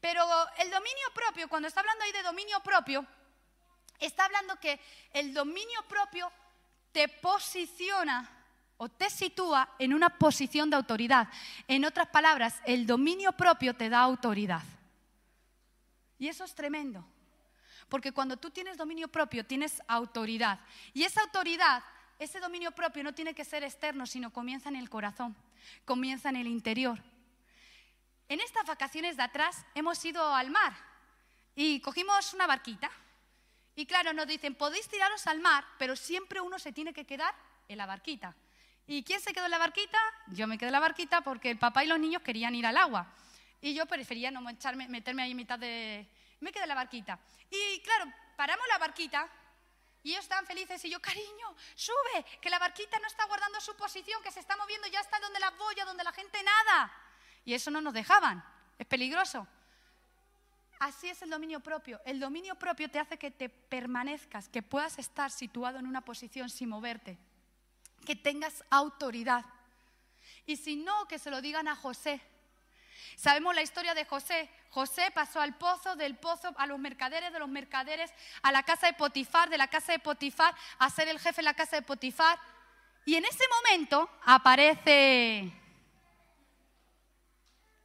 Pero 0.01 0.25
el 0.59 0.71
dominio 0.71 1.07
propio, 1.15 1.49
cuando 1.49 1.69
está 1.69 1.81
hablando 1.81 2.05
ahí 2.05 2.13
de 2.13 2.23
dominio 2.23 2.61
propio, 2.61 3.07
está 4.01 4.25
hablando 4.25 4.59
que 4.59 4.81
el 5.13 5.33
dominio 5.33 5.87
propio 5.87 6.33
te 6.91 7.07
posiciona 7.09 8.40
o 8.83 8.89
te 8.89 9.11
sitúa 9.11 9.75
en 9.79 9.93
una 9.93 10.09
posición 10.09 10.71
de 10.71 10.77
autoridad. 10.77 11.29
En 11.69 11.85
otras 11.85 12.09
palabras, 12.09 12.63
el 12.65 12.87
dominio 12.87 13.33
propio 13.33 13.75
te 13.75 13.91
da 13.91 14.01
autoridad. 14.01 14.63
Y 16.19 16.29
eso 16.29 16.45
es 16.45 16.55
tremendo. 16.55 17.07
Porque 17.91 18.13
cuando 18.13 18.39
tú 18.39 18.49
tienes 18.49 18.79
dominio 18.79 19.09
propio, 19.09 19.45
tienes 19.45 19.83
autoridad. 19.87 20.61
Y 20.95 21.03
esa 21.03 21.21
autoridad, 21.21 21.85
ese 22.19 22.41
dominio 22.41 22.71
propio 22.71 23.05
no 23.05 23.13
tiene 23.13 23.35
que 23.35 23.45
ser 23.45 23.65
externo, 23.65 24.07
sino 24.07 24.33
comienza 24.33 24.71
en 24.71 24.77
el 24.77 24.89
corazón, 24.89 25.37
comienza 25.85 26.31
en 26.31 26.37
el 26.37 26.47
interior. 26.47 27.03
En 28.31 28.41
estas 28.41 28.65
vacaciones 28.65 29.19
de 29.19 29.25
atrás 29.25 29.63
hemos 29.75 30.03
ido 30.07 30.35
al 30.35 30.51
mar 30.51 30.73
y 31.55 31.83
cogimos 31.83 32.33
una 32.33 32.47
barquita. 32.47 32.91
Y 33.77 33.85
claro, 33.85 34.15
nos 34.15 34.27
dicen, 34.27 34.55
podéis 34.55 34.89
tiraros 34.89 35.27
al 35.27 35.41
mar, 35.41 35.67
pero 35.79 35.97
siempre 35.97 36.41
uno 36.41 36.59
se 36.59 36.73
tiene 36.73 36.95
que 36.95 37.05
quedar 37.05 37.35
en 37.69 37.77
la 37.77 37.85
barquita. 37.85 38.35
¿Y 38.91 39.05
quién 39.05 39.21
se 39.21 39.33
quedó 39.33 39.45
en 39.45 39.53
la 39.53 39.59
barquita? 39.59 39.99
Yo 40.27 40.49
me 40.49 40.59
quedé 40.59 40.67
en 40.67 40.73
la 40.73 40.81
barquita 40.81 41.21
porque 41.21 41.49
el 41.49 41.61
papá 41.61 41.85
y 41.85 41.87
los 41.87 42.01
niños 42.01 42.23
querían 42.23 42.57
ir 42.57 42.67
al 42.67 42.77
agua. 42.77 43.07
Y 43.61 43.73
yo 43.73 43.87
prefería 43.87 44.33
no 44.33 44.41
meterme 44.41 45.23
ahí 45.23 45.31
en 45.31 45.37
mitad 45.37 45.61
de... 45.61 46.09
Me 46.41 46.51
quedé 46.51 46.65
en 46.65 46.71
la 46.71 46.75
barquita. 46.75 47.17
Y 47.49 47.81
claro, 47.83 48.13
paramos 48.37 48.67
la 48.67 48.79
barquita 48.79 49.29
y 50.03 50.11
ellos 50.11 50.25
estaban 50.25 50.45
felices 50.45 50.85
y 50.85 50.91
yo, 50.91 51.01
cariño, 51.01 51.55
sube, 51.77 52.25
que 52.41 52.51
la 52.51 52.59
barquita 52.59 52.99
no 52.99 53.07
está 53.07 53.27
guardando 53.27 53.61
su 53.61 53.77
posición, 53.77 54.21
que 54.25 54.33
se 54.33 54.41
está 54.41 54.57
moviendo, 54.57 54.89
ya 54.89 54.99
está 54.99 55.21
donde 55.21 55.39
la 55.39 55.51
boya, 55.51 55.85
donde 55.85 56.03
la 56.03 56.11
gente 56.11 56.43
nada. 56.43 56.93
Y 57.45 57.55
eso 57.55 57.71
no 57.71 57.81
nos 57.81 57.95
dejaban, 57.95 58.45
es 58.77 58.89
peligroso. 58.89 59.47
Así 60.81 61.09
es 61.09 61.23
el 61.23 61.31
dominio 61.31 61.61
propio. 61.61 62.01
El 62.05 62.19
dominio 62.19 62.57
propio 62.57 62.91
te 62.91 62.99
hace 62.99 63.19
que 63.19 63.31
te 63.31 63.51
permanezcas, 63.51 64.49
que 64.49 64.65
puedas 64.65 64.99
estar 64.99 65.31
situado 65.31 65.79
en 65.79 65.87
una 65.87 66.01
posición 66.01 66.51
sin 66.51 66.71
moverte 66.71 67.19
que 68.05 68.17
tengas 68.17 68.65
autoridad. 68.71 69.45
Y 70.47 70.57
si 70.57 70.77
no, 70.77 71.07
que 71.07 71.19
se 71.19 71.31
lo 71.31 71.41
digan 71.41 71.69
a 71.69 71.77
José. 71.77 72.21
Sabemos 73.17 73.55
la 73.55 73.63
historia 73.63 73.95
de 73.95 74.05
José. 74.05 74.51
José 74.71 75.11
pasó 75.15 75.41
al 75.41 75.57
pozo, 75.59 75.97
del 75.97 76.17
pozo 76.17 76.55
a 76.57 76.67
los 76.67 76.79
mercaderes, 76.79 77.33
de 77.33 77.39
los 77.39 77.49
mercaderes 77.49 78.11
a 78.43 78.53
la 78.53 78.63
casa 78.63 78.87
de 78.87 78.95
Potifar, 78.95 79.51
de 79.51 79.59
la 79.59 79.69
casa 79.69 79.93
de 79.93 79.99
Potifar 79.99 80.55
a 80.79 80.91
ser 80.91 81.09
el 81.09 81.19
jefe 81.19 81.37
de 81.37 81.45
la 81.45 81.55
casa 81.55 81.77
de 81.77 81.83
Potifar. 81.83 82.39
Y 83.05 83.17
en 83.17 83.25
ese 83.25 83.45
momento 83.49 84.09
aparece... 84.25 85.53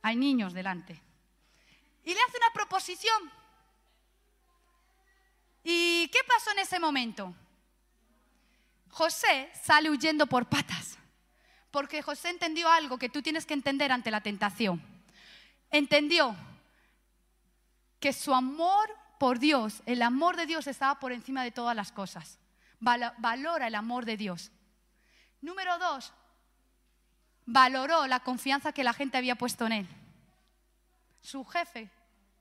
Hay 0.01 0.15
niños 0.15 0.53
delante. 0.53 1.01
Y 2.03 2.13
le 2.13 2.21
hace 2.21 2.37
una 2.37 2.51
proposición. 2.53 3.31
¿Y 5.63 6.07
qué 6.09 6.19
pasó 6.27 6.51
en 6.51 6.59
ese 6.59 6.79
momento? 6.79 7.33
José 8.95 9.51
sale 9.61 9.89
huyendo 9.89 10.25
por 10.25 10.45
patas, 10.45 10.97
porque 11.69 12.01
José 12.01 12.29
entendió 12.29 12.69
algo 12.69 12.97
que 12.97 13.09
tú 13.09 13.21
tienes 13.21 13.45
que 13.45 13.53
entender 13.53 13.91
ante 13.91 14.09
la 14.09 14.21
tentación. 14.21 14.81
Entendió 15.69 16.33
que 17.99 18.13
su 18.13 18.33
amor 18.33 18.89
por 19.19 19.37
Dios, 19.37 19.83
el 19.85 20.01
amor 20.01 20.37
de 20.37 20.45
Dios 20.45 20.67
estaba 20.67 20.97
por 20.97 21.11
encima 21.11 21.43
de 21.43 21.51
todas 21.51 21.75
las 21.75 21.91
cosas. 21.91 22.39
Valora 22.79 23.67
el 23.67 23.75
amor 23.75 24.05
de 24.05 24.15
Dios. 24.15 24.49
Número 25.41 25.77
dos, 25.77 26.13
valoró 27.45 28.07
la 28.07 28.21
confianza 28.21 28.71
que 28.71 28.85
la 28.85 28.93
gente 28.93 29.17
había 29.17 29.35
puesto 29.35 29.65
en 29.65 29.73
él. 29.73 29.87
Su 31.19 31.43
jefe 31.43 31.89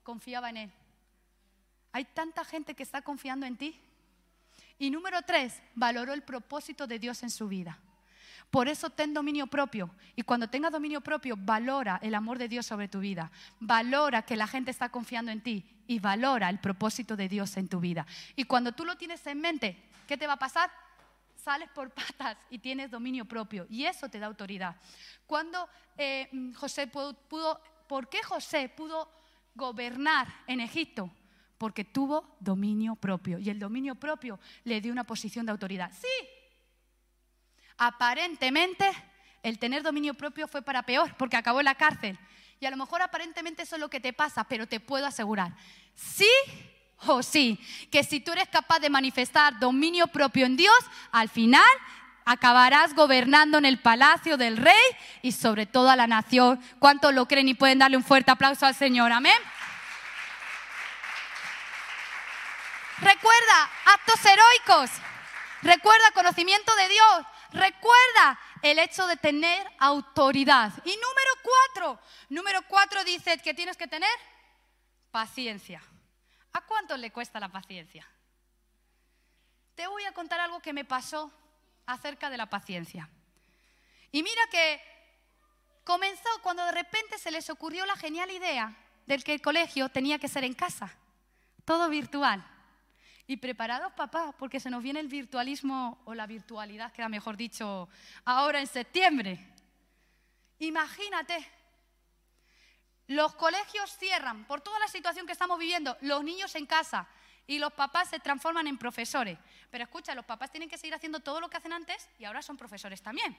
confiaba 0.04 0.50
en 0.50 0.58
él. 0.58 0.72
Hay 1.90 2.04
tanta 2.04 2.44
gente 2.44 2.76
que 2.76 2.84
está 2.84 3.02
confiando 3.02 3.44
en 3.44 3.56
ti 3.56 3.80
y 4.78 4.90
número 4.90 5.22
tres, 5.22 5.60
valoró 5.74 6.12
el 6.12 6.22
propósito 6.22 6.86
de 6.86 6.98
Dios 6.98 7.22
en 7.22 7.30
su 7.30 7.48
vida. 7.48 7.78
Por 8.50 8.68
eso 8.68 8.90
ten 8.90 9.12
dominio 9.12 9.48
propio. 9.48 9.90
Y 10.14 10.22
cuando 10.22 10.48
tengas 10.48 10.70
dominio 10.70 11.00
propio, 11.00 11.34
valora 11.36 11.98
el 12.02 12.14
amor 12.14 12.38
de 12.38 12.48
Dios 12.48 12.64
sobre 12.64 12.86
tu 12.86 13.00
vida. 13.00 13.32
Valora 13.58 14.22
que 14.22 14.36
la 14.36 14.46
gente 14.46 14.70
está 14.70 14.90
confiando 14.90 15.32
en 15.32 15.42
ti. 15.42 15.64
Y 15.86 15.98
valora 15.98 16.48
el 16.48 16.60
propósito 16.60 17.16
de 17.16 17.28
Dios 17.28 17.56
en 17.56 17.68
tu 17.68 17.80
vida. 17.80 18.06
Y 18.36 18.44
cuando 18.44 18.70
tú 18.70 18.84
lo 18.84 18.96
tienes 18.96 19.26
en 19.26 19.40
mente, 19.40 19.90
¿qué 20.06 20.16
te 20.16 20.26
va 20.26 20.34
a 20.34 20.38
pasar? 20.38 20.70
Sales 21.34 21.68
por 21.70 21.90
patas 21.90 22.36
y 22.48 22.60
tienes 22.60 22.92
dominio 22.92 23.24
propio. 23.24 23.66
Y 23.68 23.86
eso 23.86 24.08
te 24.08 24.20
da 24.20 24.26
autoridad. 24.26 24.76
Cuando 25.26 25.68
eh, 25.98 26.30
José 26.54 26.86
pudo, 26.86 27.60
¿por 27.88 28.08
qué 28.08 28.22
José 28.22 28.68
pudo 28.68 29.10
gobernar 29.56 30.28
en 30.46 30.60
Egipto? 30.60 31.10
Porque 31.58 31.84
tuvo 31.84 32.36
dominio 32.40 32.96
propio 32.96 33.38
y 33.38 33.50
el 33.50 33.58
dominio 33.58 33.94
propio 33.94 34.38
le 34.64 34.80
dio 34.80 34.92
una 34.92 35.04
posición 35.04 35.46
de 35.46 35.52
autoridad. 35.52 35.90
Sí, 35.92 36.28
aparentemente 37.76 38.90
el 39.42 39.58
tener 39.58 39.82
dominio 39.82 40.14
propio 40.14 40.48
fue 40.48 40.62
para 40.62 40.82
peor, 40.82 41.14
porque 41.16 41.36
acabó 41.36 41.60
en 41.60 41.66
la 41.66 41.74
cárcel. 41.74 42.18
Y 42.60 42.66
a 42.66 42.70
lo 42.70 42.76
mejor 42.76 43.02
aparentemente 43.02 43.62
eso 43.62 43.76
es 43.76 43.80
lo 43.80 43.90
que 43.90 44.00
te 44.00 44.12
pasa, 44.12 44.44
pero 44.44 44.66
te 44.66 44.80
puedo 44.80 45.06
asegurar, 45.06 45.54
sí 45.94 46.30
o 47.06 47.22
sí, 47.22 47.60
que 47.90 48.04
si 48.04 48.20
tú 48.20 48.32
eres 48.32 48.48
capaz 48.48 48.78
de 48.78 48.88
manifestar 48.88 49.58
dominio 49.58 50.06
propio 50.06 50.46
en 50.46 50.56
Dios, 50.56 50.74
al 51.12 51.28
final 51.28 51.62
acabarás 52.24 52.94
gobernando 52.94 53.58
en 53.58 53.66
el 53.66 53.80
palacio 53.80 54.36
del 54.36 54.56
rey 54.56 54.72
y 55.20 55.32
sobre 55.32 55.66
toda 55.66 55.96
la 55.96 56.06
nación. 56.06 56.60
¿Cuántos 56.78 57.12
lo 57.12 57.26
creen 57.26 57.48
y 57.48 57.54
pueden 57.54 57.78
darle 57.78 57.96
un 57.96 58.04
fuerte 58.04 58.30
aplauso 58.30 58.64
al 58.64 58.74
Señor? 58.74 59.12
Amén. 59.12 59.34
Recuerda 62.98 63.70
actos 63.86 64.24
heroicos. 64.24 64.90
Recuerda 65.62 66.12
conocimiento 66.12 66.74
de 66.76 66.88
Dios. 66.88 67.26
Recuerda 67.52 68.38
el 68.62 68.78
hecho 68.78 69.06
de 69.06 69.16
tener 69.16 69.66
autoridad. 69.78 70.72
Y 70.84 70.90
número 70.90 71.30
cuatro. 71.42 72.00
Número 72.28 72.62
cuatro 72.68 73.04
dice 73.04 73.38
que 73.38 73.54
tienes 73.54 73.76
que 73.76 73.88
tener 73.88 74.10
paciencia. 75.10 75.82
¿A 76.52 76.60
cuánto 76.60 76.96
le 76.96 77.10
cuesta 77.10 77.40
la 77.40 77.48
paciencia? 77.48 78.06
Te 79.74 79.86
voy 79.86 80.04
a 80.04 80.12
contar 80.12 80.40
algo 80.40 80.60
que 80.60 80.72
me 80.72 80.84
pasó 80.84 81.32
acerca 81.86 82.30
de 82.30 82.36
la 82.36 82.46
paciencia. 82.46 83.08
Y 84.12 84.22
mira 84.22 84.42
que 84.50 84.80
comenzó 85.82 86.28
cuando 86.42 86.64
de 86.64 86.72
repente 86.72 87.18
se 87.18 87.30
les 87.30 87.50
ocurrió 87.50 87.84
la 87.86 87.96
genial 87.96 88.30
idea 88.30 88.72
del 89.06 89.24
que 89.24 89.34
el 89.34 89.42
colegio 89.42 89.88
tenía 89.88 90.18
que 90.18 90.28
ser 90.28 90.44
en 90.44 90.54
casa, 90.54 90.94
todo 91.64 91.88
virtual. 91.88 92.44
Y 93.26 93.38
preparados, 93.38 93.92
papá, 93.94 94.34
porque 94.38 94.60
se 94.60 94.70
nos 94.70 94.82
viene 94.82 95.00
el 95.00 95.08
virtualismo 95.08 96.00
o 96.04 96.14
la 96.14 96.26
virtualidad, 96.26 96.92
queda 96.92 97.08
mejor 97.08 97.36
dicho, 97.36 97.88
ahora 98.24 98.60
en 98.60 98.66
septiembre. 98.66 99.38
Imagínate, 100.58 101.46
Los 103.06 103.34
colegios 103.34 103.90
cierran 103.98 104.44
por 104.46 104.62
toda 104.62 104.78
la 104.78 104.88
situación 104.88 105.26
que 105.26 105.32
estamos 105.32 105.58
viviendo, 105.58 105.96
los 106.00 106.24
niños 106.24 106.54
en 106.54 106.64
casa 106.64 107.06
y 107.46 107.58
los 107.58 107.72
papás 107.74 108.08
se 108.08 108.18
transforman 108.18 108.66
en 108.66 108.78
profesores. 108.78 109.38
Pero 109.70 109.84
escucha, 109.84 110.14
los 110.14 110.24
papás 110.24 110.50
tienen 110.50 110.70
que 110.70 110.78
seguir 110.78 110.94
haciendo 110.94 111.20
todo 111.20 111.40
lo 111.40 111.50
que 111.50 111.58
hacen 111.58 111.72
antes 111.72 112.08
y 112.18 112.24
ahora 112.24 112.40
son 112.40 112.56
profesores 112.56 113.02
también. 113.02 113.36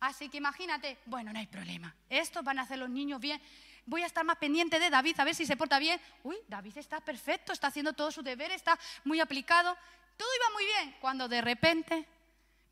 Así 0.00 0.30
que 0.30 0.38
imagínate, 0.38 0.98
bueno, 1.04 1.30
no 1.30 1.38
hay 1.38 1.46
problema. 1.46 1.94
Estos 2.08 2.42
van 2.42 2.58
a 2.58 2.62
hacer 2.62 2.78
los 2.78 2.88
niños 2.88 3.20
bien. 3.20 3.40
Voy 3.86 4.02
a 4.02 4.06
estar 4.06 4.24
más 4.24 4.36
pendiente 4.36 4.78
de 4.78 4.90
David 4.90 5.18
a 5.18 5.24
ver 5.24 5.34
si 5.34 5.46
se 5.46 5.56
porta 5.56 5.78
bien. 5.78 6.00
Uy, 6.22 6.36
David 6.48 6.76
está 6.78 7.00
perfecto, 7.00 7.52
está 7.52 7.68
haciendo 7.68 7.92
todo 7.92 8.10
su 8.10 8.22
deber, 8.22 8.50
está 8.52 8.78
muy 9.04 9.20
aplicado. 9.20 9.76
Todo 10.16 10.28
iba 10.36 10.50
muy 10.52 10.64
bien 10.64 10.96
cuando 11.00 11.28
de 11.28 11.40
repente 11.40 12.06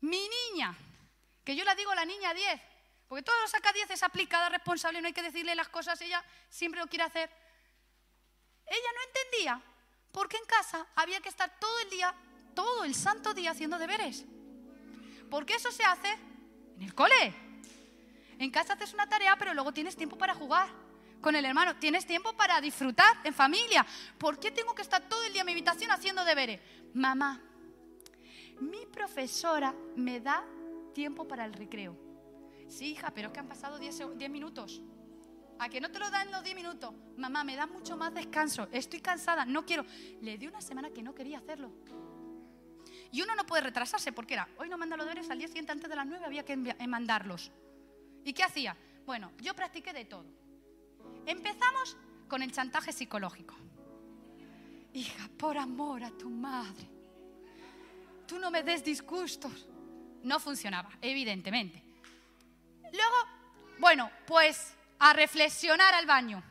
mi 0.01 0.21
niña, 0.51 0.75
que 1.43 1.55
yo 1.55 1.63
la 1.63 1.75
digo 1.75 1.93
la 1.93 2.05
niña 2.05 2.33
10, 2.33 2.61
porque 3.07 3.23
todo 3.23 3.39
lo 3.41 3.47
saca 3.47 3.73
10 3.73 3.89
es 3.89 4.03
aplicada, 4.03 4.49
responsable, 4.49 5.01
no 5.01 5.07
hay 5.07 5.13
que 5.13 5.23
decirle 5.23 5.55
las 5.55 5.67
cosas, 5.69 5.99
ella 6.01 6.23
siempre 6.49 6.79
lo 6.79 6.87
quiere 6.87 7.05
hacer. 7.05 7.29
Ella 8.65 8.89
no 8.95 9.01
entendía 9.07 9.61
por 10.11 10.29
qué 10.29 10.37
en 10.37 10.45
casa 10.45 10.85
había 10.95 11.19
que 11.21 11.29
estar 11.29 11.59
todo 11.59 11.79
el 11.79 11.89
día, 11.89 12.13
todo 12.53 12.83
el 12.83 12.93
santo 12.93 13.33
día 13.33 13.51
haciendo 13.51 13.79
deberes. 13.79 14.25
Porque 15.29 15.55
eso 15.55 15.71
se 15.71 15.83
hace 15.83 16.11
en 16.77 16.83
el 16.83 16.93
cole. 16.93 17.33
En 18.37 18.51
casa 18.51 18.73
haces 18.73 18.93
una 18.93 19.09
tarea, 19.09 19.35
pero 19.37 19.53
luego 19.53 19.73
tienes 19.73 19.95
tiempo 19.95 20.17
para 20.17 20.35
jugar 20.35 20.69
con 21.21 21.35
el 21.35 21.45
hermano, 21.45 21.75
tienes 21.77 22.05
tiempo 22.05 22.33
para 22.33 22.61
disfrutar 22.61 23.17
en 23.23 23.33
familia. 23.33 23.85
¿Por 24.17 24.39
qué 24.39 24.51
tengo 24.51 24.73
que 24.73 24.81
estar 24.81 25.07
todo 25.07 25.23
el 25.23 25.33
día 25.33 25.41
en 25.41 25.45
mi 25.45 25.51
habitación 25.51 25.91
haciendo 25.91 26.23
deberes? 26.25 26.59
Mamá, 26.93 27.41
mi 28.61 28.85
profesora 28.85 29.73
me 29.95 30.19
da 30.19 30.43
tiempo 30.93 31.27
para 31.27 31.45
el 31.45 31.53
recreo. 31.53 31.97
Sí, 32.67 32.91
hija, 32.91 33.11
pero 33.11 33.27
es 33.27 33.33
que 33.33 33.39
han 33.39 33.47
pasado 33.47 33.79
10 33.79 34.29
minutos. 34.29 34.81
¿A 35.59 35.67
que 35.67 35.81
no 35.81 35.91
te 35.91 35.99
lo 35.99 36.09
dan 36.09 36.31
los 36.31 36.43
10 36.43 36.55
minutos? 36.55 36.93
Mamá, 37.17 37.43
me 37.43 37.55
da 37.55 37.67
mucho 37.67 37.97
más 37.97 38.13
descanso. 38.13 38.69
Estoy 38.71 39.01
cansada, 39.01 39.45
no 39.45 39.65
quiero. 39.65 39.85
Le 40.21 40.37
di 40.37 40.47
una 40.47 40.61
semana 40.61 40.89
que 40.89 41.03
no 41.03 41.13
quería 41.13 41.39
hacerlo. 41.39 41.71
Y 43.11 43.21
uno 43.21 43.35
no 43.35 43.45
puede 43.45 43.63
retrasarse 43.63 44.11
porque 44.11 44.35
era, 44.35 44.47
hoy 44.57 44.69
no 44.69 44.77
manda 44.77 44.95
los 44.95 45.05
deberes, 45.05 45.29
al 45.31 45.39
día 45.39 45.47
siguiente 45.47 45.71
antes 45.71 45.89
de 45.89 45.95
las 45.95 46.05
9 46.05 46.23
había 46.23 46.45
que 46.45 46.55
mandarlos. 46.87 47.51
¿Y 48.23 48.33
qué 48.33 48.43
hacía? 48.43 48.77
Bueno, 49.05 49.31
yo 49.41 49.55
practiqué 49.55 49.91
de 49.91 50.05
todo. 50.05 50.25
Empezamos 51.25 51.97
con 52.27 52.41
el 52.41 52.51
chantaje 52.51 52.91
psicológico. 52.91 53.55
Hija, 54.93 55.29
por 55.37 55.57
amor 55.57 56.03
a 56.03 56.11
tu 56.11 56.29
madre, 56.29 56.89
tú 58.27 58.39
no 58.39 58.49
me 58.51 58.63
des 58.63 58.83
disgustos. 58.83 59.67
No 60.23 60.39
funcionaba, 60.39 60.89
evidentemente. 61.01 61.81
Luego, 62.91 63.15
bueno, 63.79 64.09
pues 64.27 64.75
a 64.99 65.13
reflexionar 65.13 65.93
al 65.93 66.05
baño. 66.05 66.43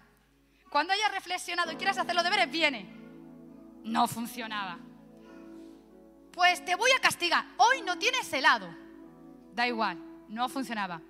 Cuando 0.71 0.93
hayas 0.93 1.13
reflexionado 1.13 1.73
y 1.73 1.77
quieras 1.77 1.99
hacer 1.99 2.15
los 2.15 2.25
deberes, 2.25 2.51
viene. 2.51 2.89
No 3.85 4.07
funcionaba. 4.07 4.79
Pues 6.33 6.65
te 6.65 6.75
voy 6.77 6.91
a 6.97 7.01
castigar. 7.01 7.45
Hoy 7.57 7.83
no 7.83 7.99
tienes 7.99 8.33
helado. 8.33 8.69
Da 9.53 9.67
igual, 9.67 9.99
no 10.29 10.49
funcionaba. 10.49 11.01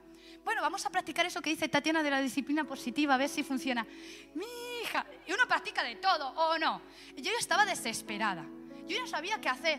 Bueno, 0.49 0.63
vamos 0.63 0.87
a 0.87 0.89
practicar 0.89 1.27
eso 1.27 1.43
que 1.43 1.51
dice 1.51 1.69
Tatiana 1.69 2.03
de 2.03 2.11
la 2.11 2.23
disciplina 2.23 2.65
positiva, 2.65 3.13
a 3.13 3.19
ver 3.19 3.29
si 3.29 3.43
funciona. 3.43 3.87
Mi 4.33 4.47
hija, 4.83 5.05
y 5.27 5.33
uno 5.35 5.47
practica 5.47 5.85
de 5.85 5.97
todo, 5.97 6.27
¿o 6.27 6.57
no? 6.57 6.81
Yo 7.19 7.33
estaba 7.39 7.67
desesperada. 7.67 8.47
Yo 8.87 8.97
ya 8.97 9.07
sabía 9.07 9.43
qué 9.43 9.51
hacer. 9.51 9.79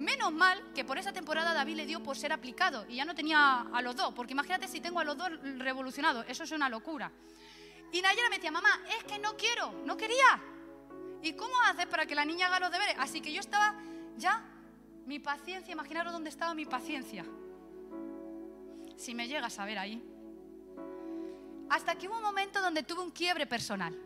Menos 0.00 0.32
mal 0.32 0.72
que 0.74 0.84
por 0.84 0.98
esa 0.98 1.12
temporada 1.12 1.54
David 1.54 1.76
le 1.76 1.86
dio 1.86 2.02
por 2.02 2.16
ser 2.16 2.32
aplicado 2.32 2.86
y 2.88 2.96
ya 2.96 3.04
no 3.04 3.14
tenía 3.14 3.68
a 3.72 3.82
los 3.82 3.94
dos, 3.94 4.12
porque 4.12 4.32
imagínate 4.32 4.66
si 4.66 4.80
tengo 4.80 4.98
a 4.98 5.04
los 5.04 5.16
dos 5.16 5.30
revolucionados, 5.58 6.26
eso 6.26 6.42
es 6.42 6.50
una 6.50 6.68
locura. 6.68 7.12
Y 7.92 8.02
Nayara 8.02 8.30
me 8.30 8.38
decía, 8.38 8.50
mamá, 8.50 8.80
es 8.98 9.04
que 9.04 9.16
no 9.20 9.36
quiero, 9.36 9.70
no 9.84 9.96
quería. 9.96 10.42
¿Y 11.22 11.34
cómo 11.34 11.54
haces 11.68 11.86
para 11.86 12.04
que 12.06 12.16
la 12.16 12.24
niña 12.24 12.48
haga 12.48 12.58
los 12.58 12.72
deberes? 12.72 12.96
Así 12.98 13.20
que 13.20 13.32
yo 13.32 13.38
estaba 13.38 13.76
ya, 14.16 14.44
mi 15.06 15.20
paciencia, 15.20 15.70
imaginaros 15.70 16.12
dónde 16.12 16.30
estaba 16.30 16.52
mi 16.52 16.66
paciencia. 16.66 17.24
Si 19.00 19.14
me 19.14 19.26
llegas 19.26 19.58
a 19.58 19.64
ver 19.64 19.78
ahí. 19.78 20.02
Hasta 21.70 21.96
que 21.96 22.06
hubo 22.06 22.16
un 22.16 22.22
momento 22.22 22.60
donde 22.60 22.82
tuve 22.82 23.00
un 23.00 23.10
quiebre 23.10 23.46
personal 23.46 23.96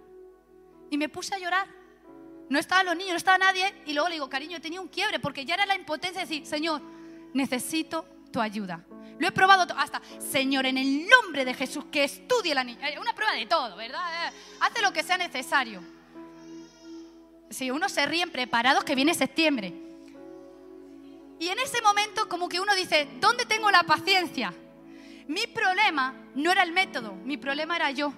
y 0.88 0.96
me 0.96 1.08
puse 1.08 1.34
a 1.34 1.38
llorar 1.38 1.66
no 2.48 2.58
estaban 2.58 2.86
los 2.86 2.96
niños, 2.96 3.12
no 3.12 3.16
estaba 3.16 3.38
nadie. 3.38 3.74
Y 3.86 3.92
luego 3.92 4.08
le 4.08 4.14
digo, 4.16 4.28
cariño, 4.28 4.60
tenía 4.60 4.80
un 4.80 4.88
quiebre 4.88 5.18
porque 5.18 5.44
ya 5.44 5.54
era 5.54 5.66
la 5.66 5.74
impotencia 5.74 6.20
de 6.20 6.28
decir, 6.28 6.46
Señor, 6.46 6.80
necesito 7.32 8.06
tu 8.30 8.40
ayuda. 8.40 8.84
Lo 9.18 9.28
he 9.28 9.32
probado 9.32 9.66
hasta, 9.76 10.02
Señor, 10.18 10.66
en 10.66 10.76
el 10.76 11.06
nombre 11.08 11.44
de 11.44 11.54
Jesús, 11.54 11.86
que 11.86 12.04
estudie 12.04 12.54
la 12.54 12.64
niña. 12.64 12.88
Una 13.00 13.14
prueba 13.14 13.32
de 13.32 13.46
todo, 13.46 13.76
¿verdad? 13.76 14.32
Hace 14.60 14.82
lo 14.82 14.92
que 14.92 15.02
sea 15.02 15.16
necesario. 15.16 15.82
Si 17.50 17.70
uno 17.70 17.88
se 17.88 18.04
ríen 18.06 18.30
preparados 18.30 18.84
que 18.84 18.94
viene 18.94 19.14
septiembre. 19.14 19.72
Y 21.38 21.48
en 21.48 21.58
ese 21.58 21.80
momento 21.82 22.28
como 22.28 22.48
que 22.48 22.60
uno 22.60 22.74
dice, 22.74 23.08
¿dónde 23.20 23.46
tengo 23.46 23.70
la 23.70 23.84
paciencia? 23.84 24.52
Mi 25.26 25.46
problema 25.46 26.14
no 26.34 26.52
era 26.52 26.62
el 26.62 26.72
método, 26.72 27.14
mi 27.14 27.36
problema 27.36 27.76
era 27.76 27.90
yo. 27.90 28.12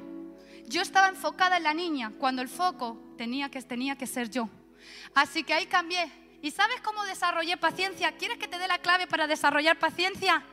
Yo 0.66 0.83
estaba 0.83 1.09
enfocada 1.09 1.57
en 1.57 1.62
la 1.62 1.75
niña 1.75 2.12
cuando 2.19 2.42
el 2.42 2.49
foco 2.49 3.14
tenía 3.16 3.49
que, 3.51 3.62
tenía 3.62 3.97
que 3.97 4.07
ser 4.07 4.31
yo. 4.31 4.49
Así 5.14 5.45
que 5.45 5.55
ahí 5.55 5.66
cambié. 5.66 6.11
¿Y 6.42 6.51
sabes 6.51 6.81
cómo 6.81 7.05
desarrollé 7.05 7.57
paciencia? 7.57 8.12
¿Quieres 8.12 8.38
que 8.38 8.49
te 8.49 8.59
dé 8.59 8.69
la 8.69 8.79
clave 8.79 9.07
para 9.07 9.27
desarrollar 9.27 9.79
paciencia? 9.79 10.45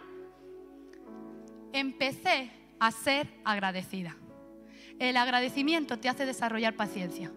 Empecé 1.71 2.51
a 2.79 2.91
ser 2.91 3.27
agradecida. 3.43 4.15
El 4.99 5.17
agradecimiento 5.17 5.99
te 5.99 6.09
hace 6.09 6.25
desarrollar 6.25 6.75
paciencia. 6.75 7.31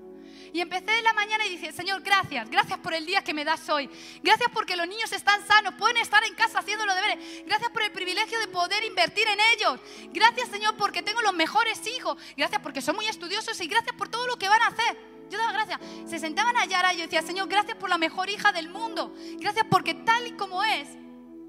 Y 0.52 0.61
empecé 0.61 0.96
en 0.98 1.04
la 1.04 1.12
mañana 1.12 1.46
y 1.46 1.50
dije, 1.50 1.72
Señor, 1.72 2.02
gracias, 2.02 2.48
gracias 2.50 2.78
por 2.78 2.94
el 2.94 3.04
día 3.04 3.22
que 3.22 3.35
me 3.35 3.44
das 3.44 3.68
hoy. 3.68 3.88
Gracias 4.22 4.48
porque 4.52 4.76
los 4.76 4.87
niños 4.87 5.12
están 5.12 5.46
sanos, 5.46 5.74
pueden 5.74 5.96
estar 5.98 6.22
en 6.24 6.35
casa 6.35 6.61
haciendo 6.61 6.87
los 6.87 6.94
deberes. 6.94 7.44
Gracias 7.46 7.70
por 7.70 7.82
el 7.82 7.92
privilegio 7.92 8.38
de 8.40 8.48
poder 8.48 8.85
invertir 8.85 9.26
en 9.28 9.38
ellos. 9.54 9.80
Gracias, 10.12 10.48
Señor, 10.48 10.76
porque 10.76 11.02
tengo 11.02 11.22
los 11.22 11.35
mejores 11.35 11.80
hijos. 11.87 12.16
Gracias 12.37 12.61
porque 12.61 12.80
son 12.80 12.96
muy 12.96 13.06
estudiosos 13.06 13.61
y 13.61 13.66
gracias 13.66 13.94
por 13.96 14.09
todo 14.09 14.26
lo 14.26 14.37
que 14.37 14.48
van 14.48 14.62
a 14.62 14.68
hacer. 14.68 14.96
Yo 15.28 15.38
daba 15.38 15.52
gracias. 15.52 15.80
Se 16.06 16.18
sentaban 16.18 16.56
allá 16.56 16.92
y 16.92 16.98
yo 16.98 17.02
decía, 17.04 17.22
Señor, 17.22 17.48
gracias 17.48 17.76
por 17.76 17.88
la 17.88 17.98
mejor 17.98 18.30
hija 18.30 18.52
del 18.52 18.68
mundo. 18.68 19.14
Gracias 19.38 19.66
porque 19.70 19.94
tal 19.94 20.26
y 20.26 20.32
como 20.32 20.62
es, 20.62 20.88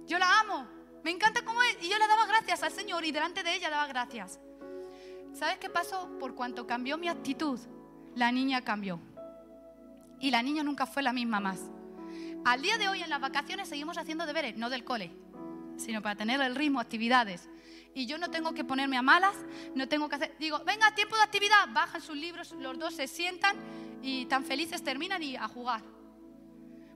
yo 0.05 0.17
la 0.17 0.39
amo. 0.39 0.67
Me 1.03 1.11
encanta 1.11 1.43
cómo 1.43 1.61
es. 1.63 1.77
Y 1.81 1.89
yo 1.89 1.97
le 1.97 2.07
daba 2.07 2.25
gracias 2.25 2.63
al 2.63 2.71
Señor 2.71 3.05
y 3.05 3.11
delante 3.11 3.43
de 3.43 3.55
ella 3.55 3.69
daba 3.69 3.87
gracias. 3.87 4.39
¿Sabes 5.33 5.59
qué 5.59 5.69
pasó? 5.69 6.09
Por 6.19 6.33
cuanto 6.33 6.65
cambió 6.65 6.97
mi 6.97 7.07
actitud, 7.07 7.59
la 8.17 8.31
niña 8.31 8.61
cambió. 8.61 8.99
Y 10.19 10.31
la 10.31 10.41
niña 10.41 10.63
nunca 10.63 10.87
fue 10.87 11.03
la 11.03 11.13
misma 11.13 11.39
más. 11.39 11.59
Al 12.45 12.61
día 12.61 12.77
de 12.77 12.87
hoy 12.87 13.03
en 13.03 13.09
las 13.09 13.21
vacaciones 13.21 13.69
seguimos 13.69 13.97
haciendo 13.97 14.25
deberes, 14.25 14.57
no 14.57 14.69
del 14.69 14.83
cole, 14.83 15.11
sino 15.77 16.01
para 16.01 16.15
tener 16.15 16.41
el 16.41 16.55
ritmo, 16.55 16.79
actividades. 16.79 17.47
Y 17.93 18.07
yo 18.07 18.17
no 18.17 18.31
tengo 18.31 18.53
que 18.53 18.63
ponerme 18.63 18.97
a 18.97 19.01
malas, 19.01 19.35
no 19.75 19.87
tengo 19.87 20.09
que 20.09 20.15
hacer, 20.15 20.35
digo, 20.39 20.63
venga, 20.65 20.93
tiempo 20.95 21.15
de 21.15 21.23
actividad, 21.23 21.67
bajan 21.73 22.01
sus 22.01 22.17
libros, 22.17 22.53
los 22.53 22.77
dos 22.79 22.95
se 22.95 23.07
sientan 23.07 23.55
y 24.01 24.25
tan 24.25 24.43
felices 24.43 24.83
terminan 24.83 25.21
y 25.21 25.35
a 25.35 25.47
jugar. 25.47 25.83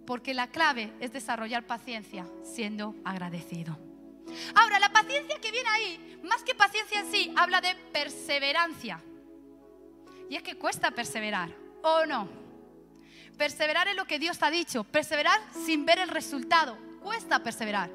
Porque 0.08 0.34
la 0.34 0.48
clave 0.48 0.92
es 1.00 1.14
desarrollar 1.14 1.68
paciencia 1.68 2.26
siendo 2.44 2.96
agradecido. 3.06 3.78
Ahora, 4.56 4.80
la 4.80 4.92
paciencia 4.92 5.40
que 5.40 5.52
viene 5.52 5.70
ahí, 5.70 6.20
más 6.24 6.44
que 6.44 6.56
paciencia 6.56 7.02
en 7.02 7.12
sí, 7.12 7.34
habla 7.36 7.62
de 7.62 7.76
perseverancia. 7.94 9.04
Y 10.32 10.38
es 10.38 10.44
que 10.44 10.58
cuesta 10.58 10.92
perseverar, 10.92 11.50
¿o 11.84 12.06
no? 12.06 12.26
Perseverar 13.38 13.90
en 13.90 13.98
lo 13.98 14.06
que 14.06 14.18
Dios 14.18 14.42
ha 14.42 14.50
dicho, 14.50 14.86
perseverar 14.86 15.38
sin 15.66 15.86
ver 15.86 16.00
el 16.00 16.08
resultado, 16.08 16.78
cuesta 17.04 17.44
perseverar, 17.44 17.90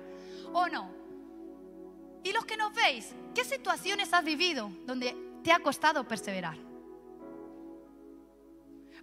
¿o 0.52 0.68
no? 0.68 0.90
Y 2.22 2.32
los 2.32 2.44
que 2.44 2.58
nos 2.58 2.74
veis, 2.74 3.14
¿qué 3.34 3.42
situaciones 3.42 4.12
has 4.12 4.22
vivido 4.22 4.70
donde 4.84 5.16
te 5.42 5.50
ha 5.50 5.60
costado 5.60 6.06
perseverar? 6.06 6.58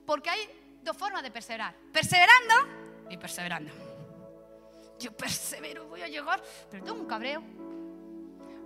Porque 0.06 0.30
hay 0.30 0.48
dos 0.84 0.96
formas 0.96 1.24
de 1.24 1.32
perseverar, 1.32 1.74
perseverando 1.92 2.54
y 3.10 3.18
perseverando. 3.18 3.72
Yo 5.00 5.12
persevero, 5.12 5.88
voy 5.88 6.04
a 6.04 6.08
llegar, 6.08 6.40
pero 6.70 6.84
tengo 6.84 7.00
un 7.00 7.08
cabreo. 7.08 7.42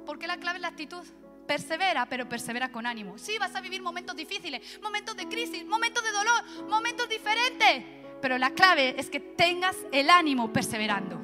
Porque 0.06 0.28
la 0.28 0.36
clave 0.36 0.58
es 0.58 0.62
la 0.62 0.68
actitud. 0.68 1.08
Persevera, 1.48 2.06
pero 2.08 2.28
persevera 2.28 2.72
con 2.72 2.86
ánimo. 2.86 3.18
Sí, 3.18 3.38
vas 3.38 3.56
a 3.56 3.62
vivir 3.62 3.82
momentos 3.82 4.16
difíciles, 4.16 4.80
momentos 4.82 5.16
de 5.16 5.28
crisis, 5.28 5.66
momentos 5.66 6.04
de 6.04 6.12
dolor, 6.12 6.68
momentos 6.68 7.08
diferentes. 7.08 7.86
Pero 8.22 8.38
la 8.38 8.52
clave 8.52 8.96
es 9.00 9.10
que 9.10 9.20
tengas 9.20 9.78
el 9.92 10.10
ánimo 10.10 10.52
perseverando. 10.52 11.22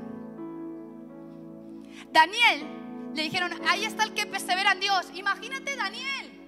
Daniel 2.11 2.65
le 3.13 3.23
dijeron, 3.23 3.51
ahí 3.67 3.85
está 3.85 4.03
el 4.03 4.13
que 4.13 4.25
persevera 4.25 4.71
en 4.71 4.79
Dios. 4.79 5.07
Imagínate 5.13 5.75
Daniel. 5.75 6.47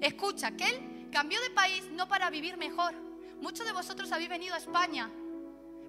Escucha, 0.00 0.56
que 0.56 0.64
él 0.64 1.08
cambió 1.12 1.40
de 1.40 1.50
país 1.50 1.84
no 1.92 2.08
para 2.08 2.30
vivir 2.30 2.56
mejor. 2.56 2.94
Muchos 3.40 3.66
de 3.66 3.72
vosotros 3.72 4.10
habéis 4.12 4.28
venido 4.28 4.54
a 4.54 4.58
España, 4.58 5.10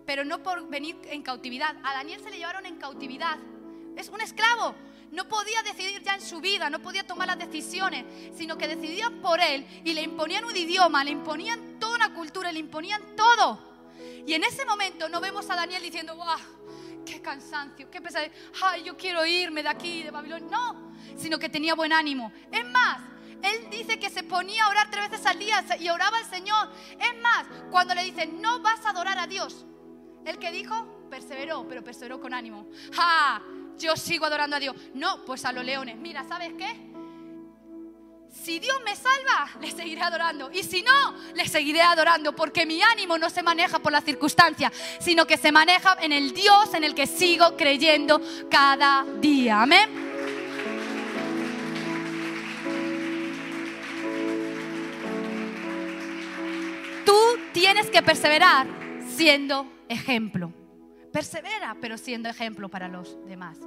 pero 0.06 0.24
no 0.24 0.44
por 0.44 0.68
venir 0.70 0.98
en 1.06 1.22
cautividad. 1.22 1.76
A 1.84 1.94
Daniel 1.94 2.22
se 2.22 2.30
le 2.30 2.38
llevaron 2.38 2.66
en 2.66 2.76
cautividad. 2.78 3.38
Es 3.96 4.10
un 4.10 4.22
esclavo 4.22 4.76
no 5.12 5.28
podía 5.28 5.64
decidir 5.64 6.02
ya 6.04 6.16
en 6.16 6.22
su 6.22 6.40
vida, 6.40 6.70
no 6.70 6.80
podía 6.80 7.06
tomar 7.06 7.28
las 7.28 7.40
decisiones, 7.40 8.06
sino 8.36 8.58
que 8.58 8.68
decidían 8.68 9.22
por 9.22 9.40
él 9.40 9.66
y 9.84 9.94
le 9.94 10.02
imponían 10.02 10.46
un 10.46 10.56
idioma, 10.56 11.04
le 11.04 11.12
imponían 11.12 11.80
toda 11.80 11.96
una 11.96 12.14
cultura, 12.14 12.52
le 12.52 12.60
imponían 12.60 13.16
todo. 13.16 13.60
Y 14.26 14.34
en 14.34 14.44
ese 14.44 14.66
momento 14.66 15.10
no 15.10 15.22
vemos 15.22 15.50
a 15.50 15.56
Daniel 15.56 15.82
diciendo, 15.82 16.16
¡guau! 16.16 16.38
¡Qué 17.06 17.22
cansancio! 17.22 17.90
¡Qué 17.90 18.02
pesadilla! 18.02 18.34
¡Ay, 18.62 18.84
yo 18.84 18.98
quiero 18.98 19.26
irme 19.26 19.64
de 19.64 19.70
aquí, 19.70 20.04
de 20.04 20.12
Babilonia! 20.12 20.50
No, 20.50 20.94
sino 21.18 21.40
que 21.40 21.50
tenía 21.50 21.74
buen 21.74 21.94
ánimo. 21.94 22.32
Es 22.52 22.66
más, 22.66 23.00
él 23.42 23.70
dice 23.70 24.00
que 24.00 24.10
se 24.10 24.24
ponía 24.24 24.66
a 24.66 24.70
orar 24.70 24.92
tres 24.92 25.10
veces 25.10 25.26
al 25.26 25.40
día 25.40 25.64
y 25.80 25.90
oraba 25.90 26.18
al 26.18 26.26
Señor. 26.26 26.70
Es 27.00 27.22
más, 27.22 27.48
cuando 27.72 27.96
le 27.96 28.04
dicen, 28.04 28.42
no 28.42 28.60
vas 28.60 28.86
a 28.86 28.90
adorar 28.90 29.18
a 29.18 29.28
Dios, 29.28 29.66
el 30.26 30.38
que 30.38 30.52
dijo, 30.52 31.08
perseveró, 31.10 31.66
pero 31.68 31.84
perseveró 31.84 32.20
con 32.20 32.34
ánimo. 32.34 32.68
¡Ja! 32.94 33.42
Yo 33.78 33.96
sigo 33.96 34.26
adorando 34.26 34.56
a 34.56 34.60
Dios. 34.60 34.76
No, 34.94 35.24
pues 35.26 35.46
a 35.46 35.52
los 35.52 35.64
leones. 35.64 35.98
Mira, 35.98 36.24
¿sabes 36.28 36.54
qué? 36.58 36.88
Si 38.44 38.60
Dios 38.60 38.78
me 38.86 38.96
salva, 38.96 39.50
le 39.62 39.72
seguiré 39.72 40.02
adorando. 40.02 40.52
Y 40.52 40.64
si 40.64 40.82
no, 40.82 41.16
le 41.34 41.48
seguiré 41.48 41.82
adorando. 41.82 42.36
Porque 42.36 42.66
mi 42.66 42.82
ánimo 42.82 43.18
no 43.18 43.30
se 43.30 43.44
maneja 43.44 43.80
por 43.80 43.92
las 43.92 44.04
circunstancias, 44.04 44.72
sino 45.00 45.26
que 45.26 45.38
se 45.38 45.52
maneja 45.52 45.98
en 46.02 46.12
el 46.12 46.34
Dios 46.34 46.74
en 46.74 46.84
el 46.84 46.94
que 46.94 47.08
sigo 47.08 47.56
creyendo 47.56 48.22
cada 48.50 49.06
día. 49.20 49.62
Amén. 49.62 50.08
Tú 57.06 57.20
tienes 57.54 57.90
que 57.90 58.02
perseverar 58.02 58.68
siendo 59.16 59.66
ejemplo. 59.88 60.52
Persevera, 61.12 61.76
pero 61.80 61.98
siendo 61.98 62.30
ejemplo 62.30 62.70
para 62.70 62.88
los 62.88 63.18
demás. 63.26 63.58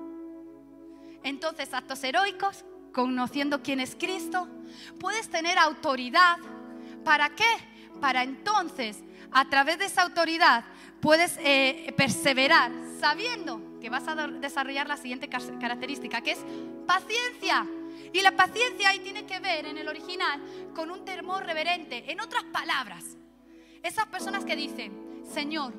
Entonces, 1.23 1.73
actos 1.75 2.03
heroicos, 2.05 2.65
conociendo 2.93 3.63
quién 3.63 3.81
es 3.81 3.97
Cristo, 3.97 4.49
puedes 4.99 5.29
tener 5.29 5.59
autoridad. 5.59 6.39
¿Para 7.05 7.31
qué? 7.31 7.45
Para 8.01 8.23
entonces, 8.23 8.99
a 9.31 9.49
través 9.49 9.79
de 9.79 9.87
esa 9.87 10.03
autoridad, 10.03 10.65
puedes 11.01 11.39
eh, 11.43 11.93
perseverar 11.97 12.73
sabiendo 12.99 13.79
que 13.81 13.91
vas 13.91 14.07
a 14.09 14.15
desarrollar 14.29 14.87
la 14.87 14.97
siguiente 14.97 15.29
característica, 15.29 16.21
que 16.21 16.33
es 16.33 16.45
paciencia. 16.87 17.67
Y 18.13 18.23
la 18.23 18.33
paciencia 18.33 18.91
ahí 18.91 19.01
tiene 19.01 19.25
que 19.25 19.39
ver 19.41 19.67
en 19.67 19.79
el 19.79 19.89
original 19.89 20.41
con 20.75 20.91
un 20.91 21.05
temor 21.05 21.45
reverente. 21.45 22.11
En 22.11 22.21
otras 22.21 22.45
palabras, 22.45 23.17
esas 23.83 24.07
personas 24.07 24.45
que 24.45 24.57
dicen, 24.57 25.23
Señor, 25.33 25.73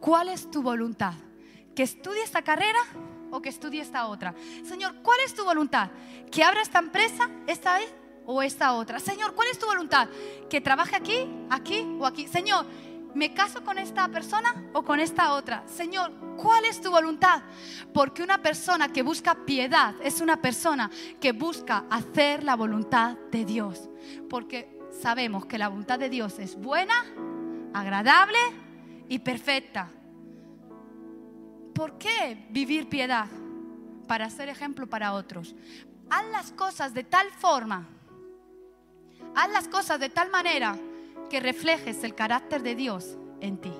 ¿cuál 0.00 0.28
es 0.28 0.50
tu 0.50 0.62
voluntad? 0.62 1.14
¿Que 1.74 1.82
estudie 1.82 2.22
esta 2.22 2.42
carrera 2.42 2.78
o 3.30 3.40
que 3.42 3.48
estudie 3.48 3.82
esta 3.82 4.06
otra? 4.06 4.34
Señor, 4.64 4.96
¿cuál 5.02 5.18
es 5.24 5.34
tu 5.34 5.44
voluntad? 5.44 5.90
¿Que 6.30 6.42
abra 6.42 6.62
esta 6.62 6.78
empresa 6.78 7.28
esta 7.46 7.78
vez 7.78 7.92
o 8.24 8.42
esta 8.42 8.74
otra? 8.74 8.98
Señor, 8.98 9.34
¿cuál 9.34 9.48
es 9.48 9.58
tu 9.58 9.66
voluntad? 9.66 10.08
¿Que 10.48 10.60
trabaje 10.60 10.96
aquí, 10.96 11.28
aquí 11.50 11.86
o 11.98 12.06
aquí? 12.06 12.28
Señor, 12.28 12.66
¿me 13.14 13.34
caso 13.34 13.62
con 13.64 13.78
esta 13.78 14.08
persona 14.08 14.70
o 14.72 14.84
con 14.84 15.00
esta 15.00 15.34
otra? 15.34 15.64
Señor, 15.66 16.12
¿cuál 16.36 16.64
es 16.64 16.80
tu 16.80 16.90
voluntad? 16.90 17.42
Porque 17.92 18.22
una 18.22 18.42
persona 18.42 18.92
que 18.92 19.02
busca 19.02 19.34
piedad 19.46 19.94
es 20.02 20.20
una 20.20 20.40
persona 20.40 20.90
que 21.20 21.32
busca 21.32 21.84
hacer 21.90 22.42
la 22.42 22.56
voluntad 22.56 23.16
de 23.30 23.44
Dios. 23.44 23.88
Porque 24.30 24.78
sabemos 25.00 25.46
que 25.46 25.58
la 25.58 25.68
voluntad 25.68 25.98
de 25.98 26.08
Dios 26.08 26.38
es 26.38 26.56
buena, 26.56 26.94
agradable 27.74 28.38
y 29.08 29.18
perfecta. 29.18 29.88
¿Por 31.74 31.98
qué 31.98 32.46
vivir 32.50 32.88
piedad? 32.88 33.26
Para 34.08 34.30
ser 34.30 34.48
ejemplo 34.48 34.86
para 34.86 35.12
otros. 35.12 35.54
Haz 36.10 36.26
las 36.30 36.52
cosas 36.52 36.94
de 36.94 37.04
tal 37.04 37.30
forma, 37.32 37.86
haz 39.34 39.50
las 39.50 39.68
cosas 39.68 39.98
de 39.98 40.08
tal 40.08 40.30
manera 40.30 40.78
que 41.28 41.40
reflejes 41.40 42.04
el 42.04 42.14
carácter 42.14 42.62
de 42.62 42.74
Dios 42.74 43.16
en 43.40 43.58
ti. 43.58 43.72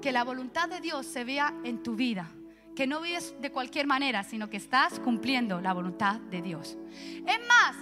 Que 0.00 0.12
la 0.12 0.24
voluntad 0.24 0.68
de 0.68 0.80
Dios 0.80 1.06
se 1.06 1.24
vea 1.24 1.54
en 1.64 1.82
tu 1.82 1.96
vida. 1.96 2.28
Que 2.76 2.86
no 2.86 3.00
vives 3.00 3.34
de 3.40 3.52
cualquier 3.52 3.86
manera, 3.86 4.24
sino 4.24 4.48
que 4.48 4.56
estás 4.56 4.98
cumpliendo 4.98 5.60
la 5.60 5.72
voluntad 5.72 6.20
de 6.20 6.42
Dios. 6.42 6.78
Es 7.26 7.38
más, 7.46 7.76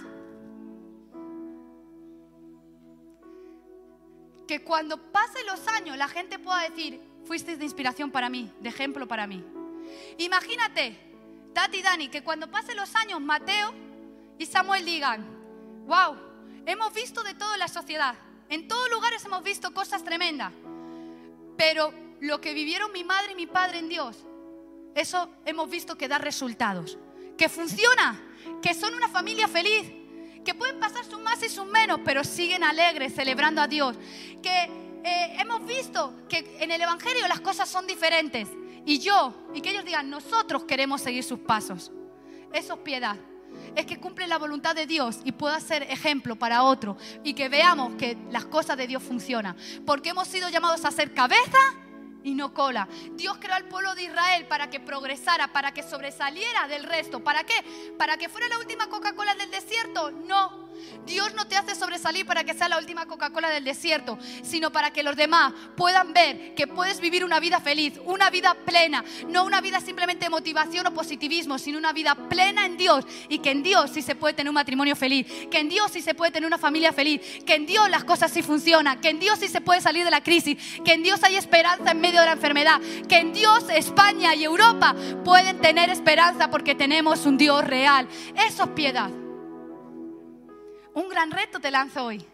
que 4.51 4.63
cuando 4.63 4.97
pasen 5.13 5.45
los 5.45 5.65
años 5.69 5.95
la 5.95 6.09
gente 6.09 6.37
pueda 6.37 6.67
decir, 6.67 6.99
fuiste 7.23 7.55
de 7.55 7.63
inspiración 7.63 8.11
para 8.11 8.29
mí, 8.29 8.51
de 8.59 8.67
ejemplo 8.67 9.07
para 9.07 9.25
mí. 9.25 9.41
Imagínate, 10.17 10.99
Tati 11.53 11.77
y 11.77 11.81
Dani, 11.81 12.09
que 12.09 12.21
cuando 12.21 12.51
pasen 12.51 12.75
los 12.75 12.93
años 12.97 13.21
Mateo 13.21 13.73
y 14.37 14.45
Samuel 14.45 14.83
digan, 14.83 15.25
wow, 15.87 16.17
hemos 16.65 16.93
visto 16.93 17.23
de 17.23 17.33
todo 17.33 17.53
en 17.53 17.61
la 17.61 17.69
sociedad, 17.69 18.13
en 18.49 18.67
todos 18.67 18.89
lugares 18.91 19.23
hemos 19.23 19.41
visto 19.41 19.73
cosas 19.73 20.03
tremendas, 20.03 20.51
pero 21.55 21.93
lo 22.19 22.41
que 22.41 22.53
vivieron 22.53 22.91
mi 22.91 23.05
madre 23.05 23.31
y 23.31 23.35
mi 23.35 23.47
padre 23.47 23.79
en 23.79 23.87
Dios, 23.87 24.17
eso 24.95 25.29
hemos 25.45 25.69
visto 25.69 25.97
que 25.97 26.09
da 26.09 26.17
resultados, 26.17 26.97
que 27.37 27.47
funciona, 27.47 28.21
que 28.61 28.73
son 28.73 28.95
una 28.95 29.07
familia 29.07 29.47
feliz, 29.47 29.89
que 30.43 30.53
pueden 30.53 30.79
pasar 30.79 31.05
sus 31.05 31.19
más 31.19 31.41
y 31.43 31.49
sus 31.49 31.65
menos, 31.65 31.99
pero 32.03 32.23
siguen 32.23 32.63
alegres, 32.63 33.13
celebrando 33.13 33.61
a 33.61 33.67
Dios. 33.67 33.95
Que 34.41 34.69
eh, 35.03 35.35
hemos 35.39 35.65
visto 35.65 36.13
que 36.27 36.57
en 36.59 36.71
el 36.71 36.81
Evangelio 36.81 37.27
las 37.27 37.41
cosas 37.41 37.69
son 37.69 37.87
diferentes. 37.87 38.47
Y 38.85 38.99
yo, 38.99 39.33
y 39.53 39.61
que 39.61 39.69
ellos 39.71 39.85
digan, 39.85 40.09
nosotros 40.09 40.63
queremos 40.63 41.01
seguir 41.01 41.23
sus 41.23 41.39
pasos. 41.39 41.91
Eso 42.53 42.73
es 42.73 42.79
piedad. 42.79 43.17
Es 43.75 43.85
que 43.85 43.99
cumple 43.99 44.27
la 44.27 44.37
voluntad 44.37 44.75
de 44.75 44.87
Dios 44.87 45.19
y 45.23 45.31
pueda 45.31 45.59
ser 45.59 45.83
ejemplo 45.83 46.35
para 46.35 46.63
otro. 46.63 46.97
Y 47.23 47.33
que 47.33 47.49
veamos 47.49 47.93
que 47.95 48.17
las 48.31 48.45
cosas 48.45 48.77
de 48.77 48.87
Dios 48.87 49.03
funcionan. 49.03 49.55
Porque 49.85 50.09
hemos 50.09 50.27
sido 50.27 50.49
llamados 50.49 50.83
a 50.85 50.91
ser 50.91 51.13
cabeza 51.13 51.59
y 52.23 52.33
no 52.33 52.53
cola. 52.53 52.87
Dios 53.13 53.37
creó 53.39 53.55
al 53.55 53.67
pueblo 53.67 53.95
de 53.95 54.03
Israel 54.03 54.45
para 54.47 54.69
que 54.69 54.79
progresara, 54.79 55.51
para 55.51 55.73
que 55.73 55.83
sobresaliera 55.83 56.67
del 56.67 56.83
resto. 56.83 57.23
¿Para 57.23 57.43
qué? 57.43 57.53
¿Para 57.97 58.17
que 58.17 58.29
fuera 58.29 58.47
la 58.47 58.59
última 58.59 58.87
Coca-Cola 58.87 59.35
del 59.35 59.51
desierto? 59.51 60.11
No. 60.11 60.71
Dios 61.05 61.33
no 61.33 61.47
te 61.47 61.57
hace 61.57 61.75
sobresalir 61.75 62.25
para 62.25 62.43
que 62.43 62.53
sea 62.53 62.69
la 62.69 62.77
última 62.77 63.05
Coca-Cola 63.05 63.49
del 63.49 63.63
desierto, 63.63 64.17
sino 64.43 64.71
para 64.71 64.91
que 64.91 65.03
los 65.03 65.15
demás 65.15 65.53
puedan 65.75 66.13
ver 66.13 66.55
que 66.55 66.67
puedes 66.67 66.99
vivir 66.99 67.23
una 67.25 67.39
vida 67.39 67.59
feliz, 67.59 67.99
una 68.05 68.29
vida 68.29 68.55
plena, 68.65 69.03
no 69.27 69.45
una 69.45 69.61
vida 69.61 69.79
simplemente 69.79 70.25
de 70.25 70.29
motivación 70.29 70.87
o 70.87 70.93
positivismo, 70.93 71.57
sino 71.59 71.77
una 71.77 71.93
vida 71.93 72.15
plena 72.29 72.65
en 72.65 72.77
Dios 72.77 73.05
y 73.29 73.39
que 73.39 73.51
en 73.51 73.63
Dios 73.63 73.91
sí 73.93 74.01
se 74.01 74.15
puede 74.15 74.33
tener 74.33 74.49
un 74.49 74.55
matrimonio 74.55 74.95
feliz, 74.95 75.27
que 75.49 75.59
en 75.59 75.69
Dios 75.69 75.91
sí 75.91 76.01
se 76.01 76.13
puede 76.13 76.31
tener 76.31 76.47
una 76.47 76.57
familia 76.57 76.93
feliz, 76.93 77.21
que 77.45 77.55
en 77.55 77.65
Dios 77.65 77.89
las 77.89 78.03
cosas 78.03 78.31
sí 78.31 78.41
funcionan, 78.41 78.99
que 79.01 79.09
en 79.09 79.19
Dios 79.19 79.39
sí 79.39 79.47
se 79.47 79.61
puede 79.61 79.81
salir 79.81 80.03
de 80.03 80.11
la 80.11 80.23
crisis, 80.23 80.57
que 80.83 80.93
en 80.93 81.03
Dios 81.03 81.23
hay 81.23 81.35
esperanza 81.35 81.91
en 81.91 82.01
medio 82.01 82.10
de 82.19 82.25
la 82.25 82.33
enfermedad, 82.33 82.81
que 83.07 83.17
en 83.17 83.33
Dios 83.33 83.69
España 83.69 84.35
y 84.35 84.43
Europa 84.43 84.95
pueden 85.23 85.59
tener 85.59 85.89
esperanza 85.89 86.49
porque 86.49 86.75
tenemos 86.75 87.25
un 87.25 87.37
Dios 87.37 87.63
real. 87.63 88.07
Eso 88.35 88.63
es 88.63 88.69
piedad. 88.71 89.09
Un 90.93 91.07
gran 91.09 91.31
reto 91.31 91.59
te 91.59 91.71
lanzo 91.71 92.05
hoy. 92.05 92.25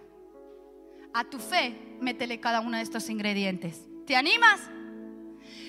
A 1.13 1.23
tu 1.23 1.39
fe, 1.39 1.97
métele 2.01 2.39
cada 2.39 2.59
uno 2.59 2.77
de 2.77 2.83
estos 2.83 3.09
ingredientes. 3.09 3.81
¿Te 4.05 4.15
animas? 4.15 4.59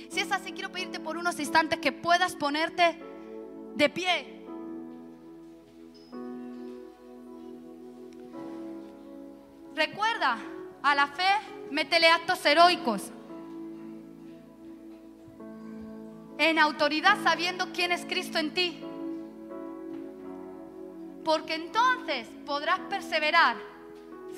Si 0.09 0.21
es 0.21 0.33
así, 0.33 0.53
quiero 0.53 0.73
pedirte 0.73 1.01
por 1.01 1.16
unos 1.16 1.38
instantes 1.38 1.79
que 1.79 1.92
puedas 1.92 2.35
ponerte 2.35 2.99
de 3.75 3.88
pie. 3.90 4.38
Recuerda, 9.75 10.38
a 10.83 10.94
la 10.94 11.07
fe, 11.09 11.29
métele 11.71 12.09
actos 12.09 12.44
heroicos. 12.44 13.12
En 16.38 16.59
autoridad 16.59 17.18
sabiendo 17.22 17.72
quién 17.72 17.92
es 17.92 18.05
Cristo 18.05 18.38
en 18.38 18.55
ti 18.55 18.85
porque 21.29 21.57
entonces 21.57 22.27
podrás 22.46 22.81
perseverar 22.88 23.55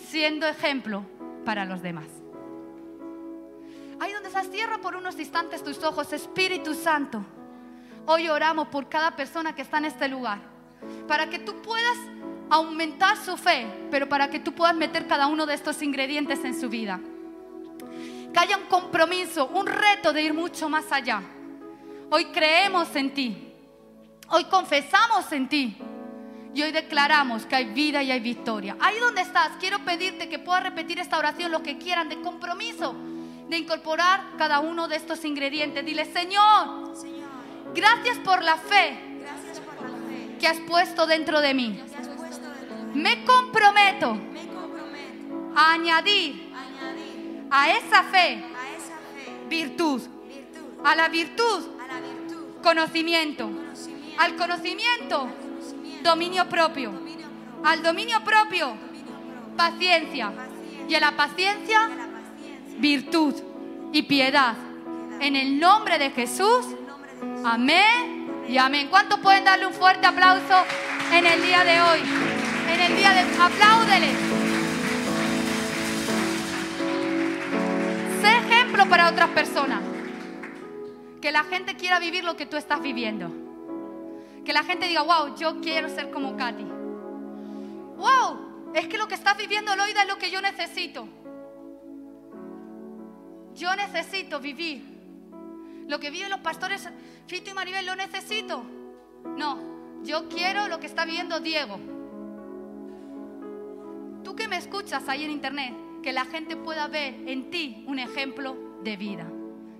siendo 0.08 0.44
ejemplo 0.48 1.04
para 1.44 1.64
los 1.64 1.82
demás. 1.82 2.08
Ahí 4.00 4.12
donde 4.12 4.26
estás, 4.26 4.50
cierra 4.50 4.78
por 4.78 4.96
unos 4.96 5.16
instantes 5.20 5.62
tus 5.62 5.84
ojos, 5.84 6.12
Espíritu 6.12 6.74
Santo. 6.74 7.24
Hoy 8.06 8.28
oramos 8.28 8.66
por 8.66 8.88
cada 8.88 9.14
persona 9.14 9.54
que 9.54 9.62
está 9.62 9.78
en 9.78 9.84
este 9.84 10.08
lugar, 10.08 10.40
para 11.06 11.30
que 11.30 11.38
tú 11.38 11.62
puedas 11.62 11.96
aumentar 12.48 13.16
su 13.16 13.36
fe, 13.36 13.68
pero 13.88 14.08
para 14.08 14.28
que 14.28 14.40
tú 14.40 14.52
puedas 14.52 14.74
meter 14.74 15.06
cada 15.06 15.28
uno 15.28 15.46
de 15.46 15.54
estos 15.54 15.82
ingredientes 15.82 16.44
en 16.44 16.60
su 16.60 16.68
vida. 16.68 16.98
Que 18.32 18.40
haya 18.40 18.56
un 18.56 18.64
compromiso, 18.64 19.46
un 19.46 19.68
reto 19.68 20.12
de 20.12 20.22
ir 20.22 20.34
mucho 20.34 20.68
más 20.68 20.90
allá. 20.90 21.22
Hoy 22.10 22.26
creemos 22.26 22.94
en 22.96 23.14
ti. 23.14 23.52
Hoy 24.30 24.44
confesamos 24.44 25.30
en 25.32 25.48
ti. 25.48 25.78
Y 26.52 26.62
hoy 26.62 26.72
declaramos 26.72 27.46
que 27.46 27.54
hay 27.54 27.66
vida 27.66 28.02
y 28.02 28.10
hay 28.10 28.18
victoria. 28.18 28.76
Ahí 28.80 28.98
donde 28.98 29.20
estás, 29.20 29.52
quiero 29.60 29.84
pedirte 29.84 30.28
que 30.28 30.40
puedas 30.40 30.64
repetir 30.64 30.98
esta 30.98 31.16
oración, 31.18 31.52
lo 31.52 31.62
que 31.62 31.78
quieran, 31.78 32.08
de 32.08 32.20
compromiso, 32.20 32.96
de 33.48 33.56
incorporar 33.56 34.36
cada 34.36 34.58
uno 34.58 34.88
de 34.88 34.96
estos 34.96 35.24
ingredientes. 35.24 35.84
Dile, 35.86 36.04
Señor, 36.06 36.92
gracias 37.72 38.18
por 38.18 38.42
la 38.42 38.56
fe 38.56 38.98
que 40.40 40.48
has 40.48 40.58
puesto 40.60 41.06
dentro 41.06 41.40
de 41.40 41.54
mí. 41.54 41.80
Me 42.94 43.24
comprometo 43.24 44.14
Me 44.14 44.48
comprometo 44.48 45.52
a 45.54 45.74
añadir 45.74 46.52
a 47.52 47.70
esa 47.70 48.02
fe 48.02 48.44
a 48.56 48.76
esa 48.76 48.96
fe 49.14 49.46
virtud 49.48 50.02
a 50.84 50.94
la 50.94 51.08
virtud, 51.08 51.66
conocimiento, 52.62 53.50
al 54.18 54.36
conocimiento 54.36 55.28
dominio 56.02 56.48
propio, 56.48 56.92
al 57.64 57.82
dominio 57.82 58.22
propio 58.24 58.76
paciencia 59.56 60.32
y 60.88 60.94
a 60.94 61.00
la 61.00 61.12
paciencia 61.12 61.88
virtud 62.78 63.34
y 63.92 64.02
piedad. 64.02 64.54
En 65.20 65.36
el 65.36 65.60
nombre 65.60 65.98
de 65.98 66.10
Jesús, 66.10 66.66
amén 67.44 68.44
y 68.48 68.56
amén. 68.56 68.88
¿Cuántos 68.88 69.20
pueden 69.20 69.44
darle 69.44 69.66
un 69.66 69.74
fuerte 69.74 70.06
aplauso 70.06 70.64
en 71.12 71.26
el 71.26 71.42
día 71.42 71.64
de 71.64 71.80
hoy? 71.80 72.00
En 72.72 72.80
el 72.80 72.96
día 72.96 73.10
de... 73.12 73.20
Apláudele. 73.20 74.08
Sé 78.22 78.36
ejemplo 78.38 78.86
para 78.88 79.10
otras 79.10 79.28
personas. 79.30 79.80
Que 81.20 81.33
la 81.33 81.44
gente 81.44 81.76
quiera 81.76 81.98
vivir 81.98 82.24
lo 82.24 82.37
que 82.37 82.46
tú 82.46 82.56
estás 82.56 82.80
viviendo. 82.80 83.30
Que 84.44 84.52
la 84.52 84.62
gente 84.62 84.88
diga, 84.88 85.02
wow, 85.02 85.37
yo 85.37 85.61
quiero 85.61 85.88
ser 85.88 86.11
como 86.11 86.37
Katy. 86.37 86.64
Wow, 87.96 88.72
es 88.74 88.88
que 88.88 88.96
lo 88.96 89.06
que 89.06 89.14
estás 89.14 89.37
viviendo, 89.37 89.74
Loida, 89.76 90.02
es 90.02 90.09
lo 90.09 90.16
que 90.16 90.30
yo 90.30 90.40
necesito. 90.40 91.06
Yo 93.54 93.74
necesito 93.76 94.40
vivir. 94.40 94.83
Lo 95.87 95.98
que 95.98 96.11
viven 96.11 96.30
los 96.30 96.40
pastores 96.40 96.88
Fito 97.26 97.50
y 97.50 97.54
Maribel, 97.54 97.87
lo 97.87 97.94
necesito. 97.94 98.64
No, 99.37 100.02
yo 100.02 100.28
quiero 100.28 100.68
lo 100.68 100.80
que 100.80 100.87
está 100.87 101.04
viviendo 101.04 101.40
Diego. 101.40 101.78
Tú 104.24 104.35
que 104.35 104.48
me 104.48 104.56
escuchas 104.56 105.09
ahí 105.09 105.24
en 105.24 105.30
internet, 105.30 105.74
que 106.02 106.12
la 106.12 106.24
gente 106.24 106.56
pueda 106.56 106.88
ver 106.88 107.14
en 107.26 107.50
ti 107.50 107.85
un 107.87 107.98
ejemplo 107.98 108.56
de 108.83 108.96
vida. 108.96 109.26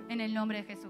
En 0.09 0.21
el 0.21 0.35
nombre 0.35 0.63
de 0.63 0.65
Jesús. 0.65 0.90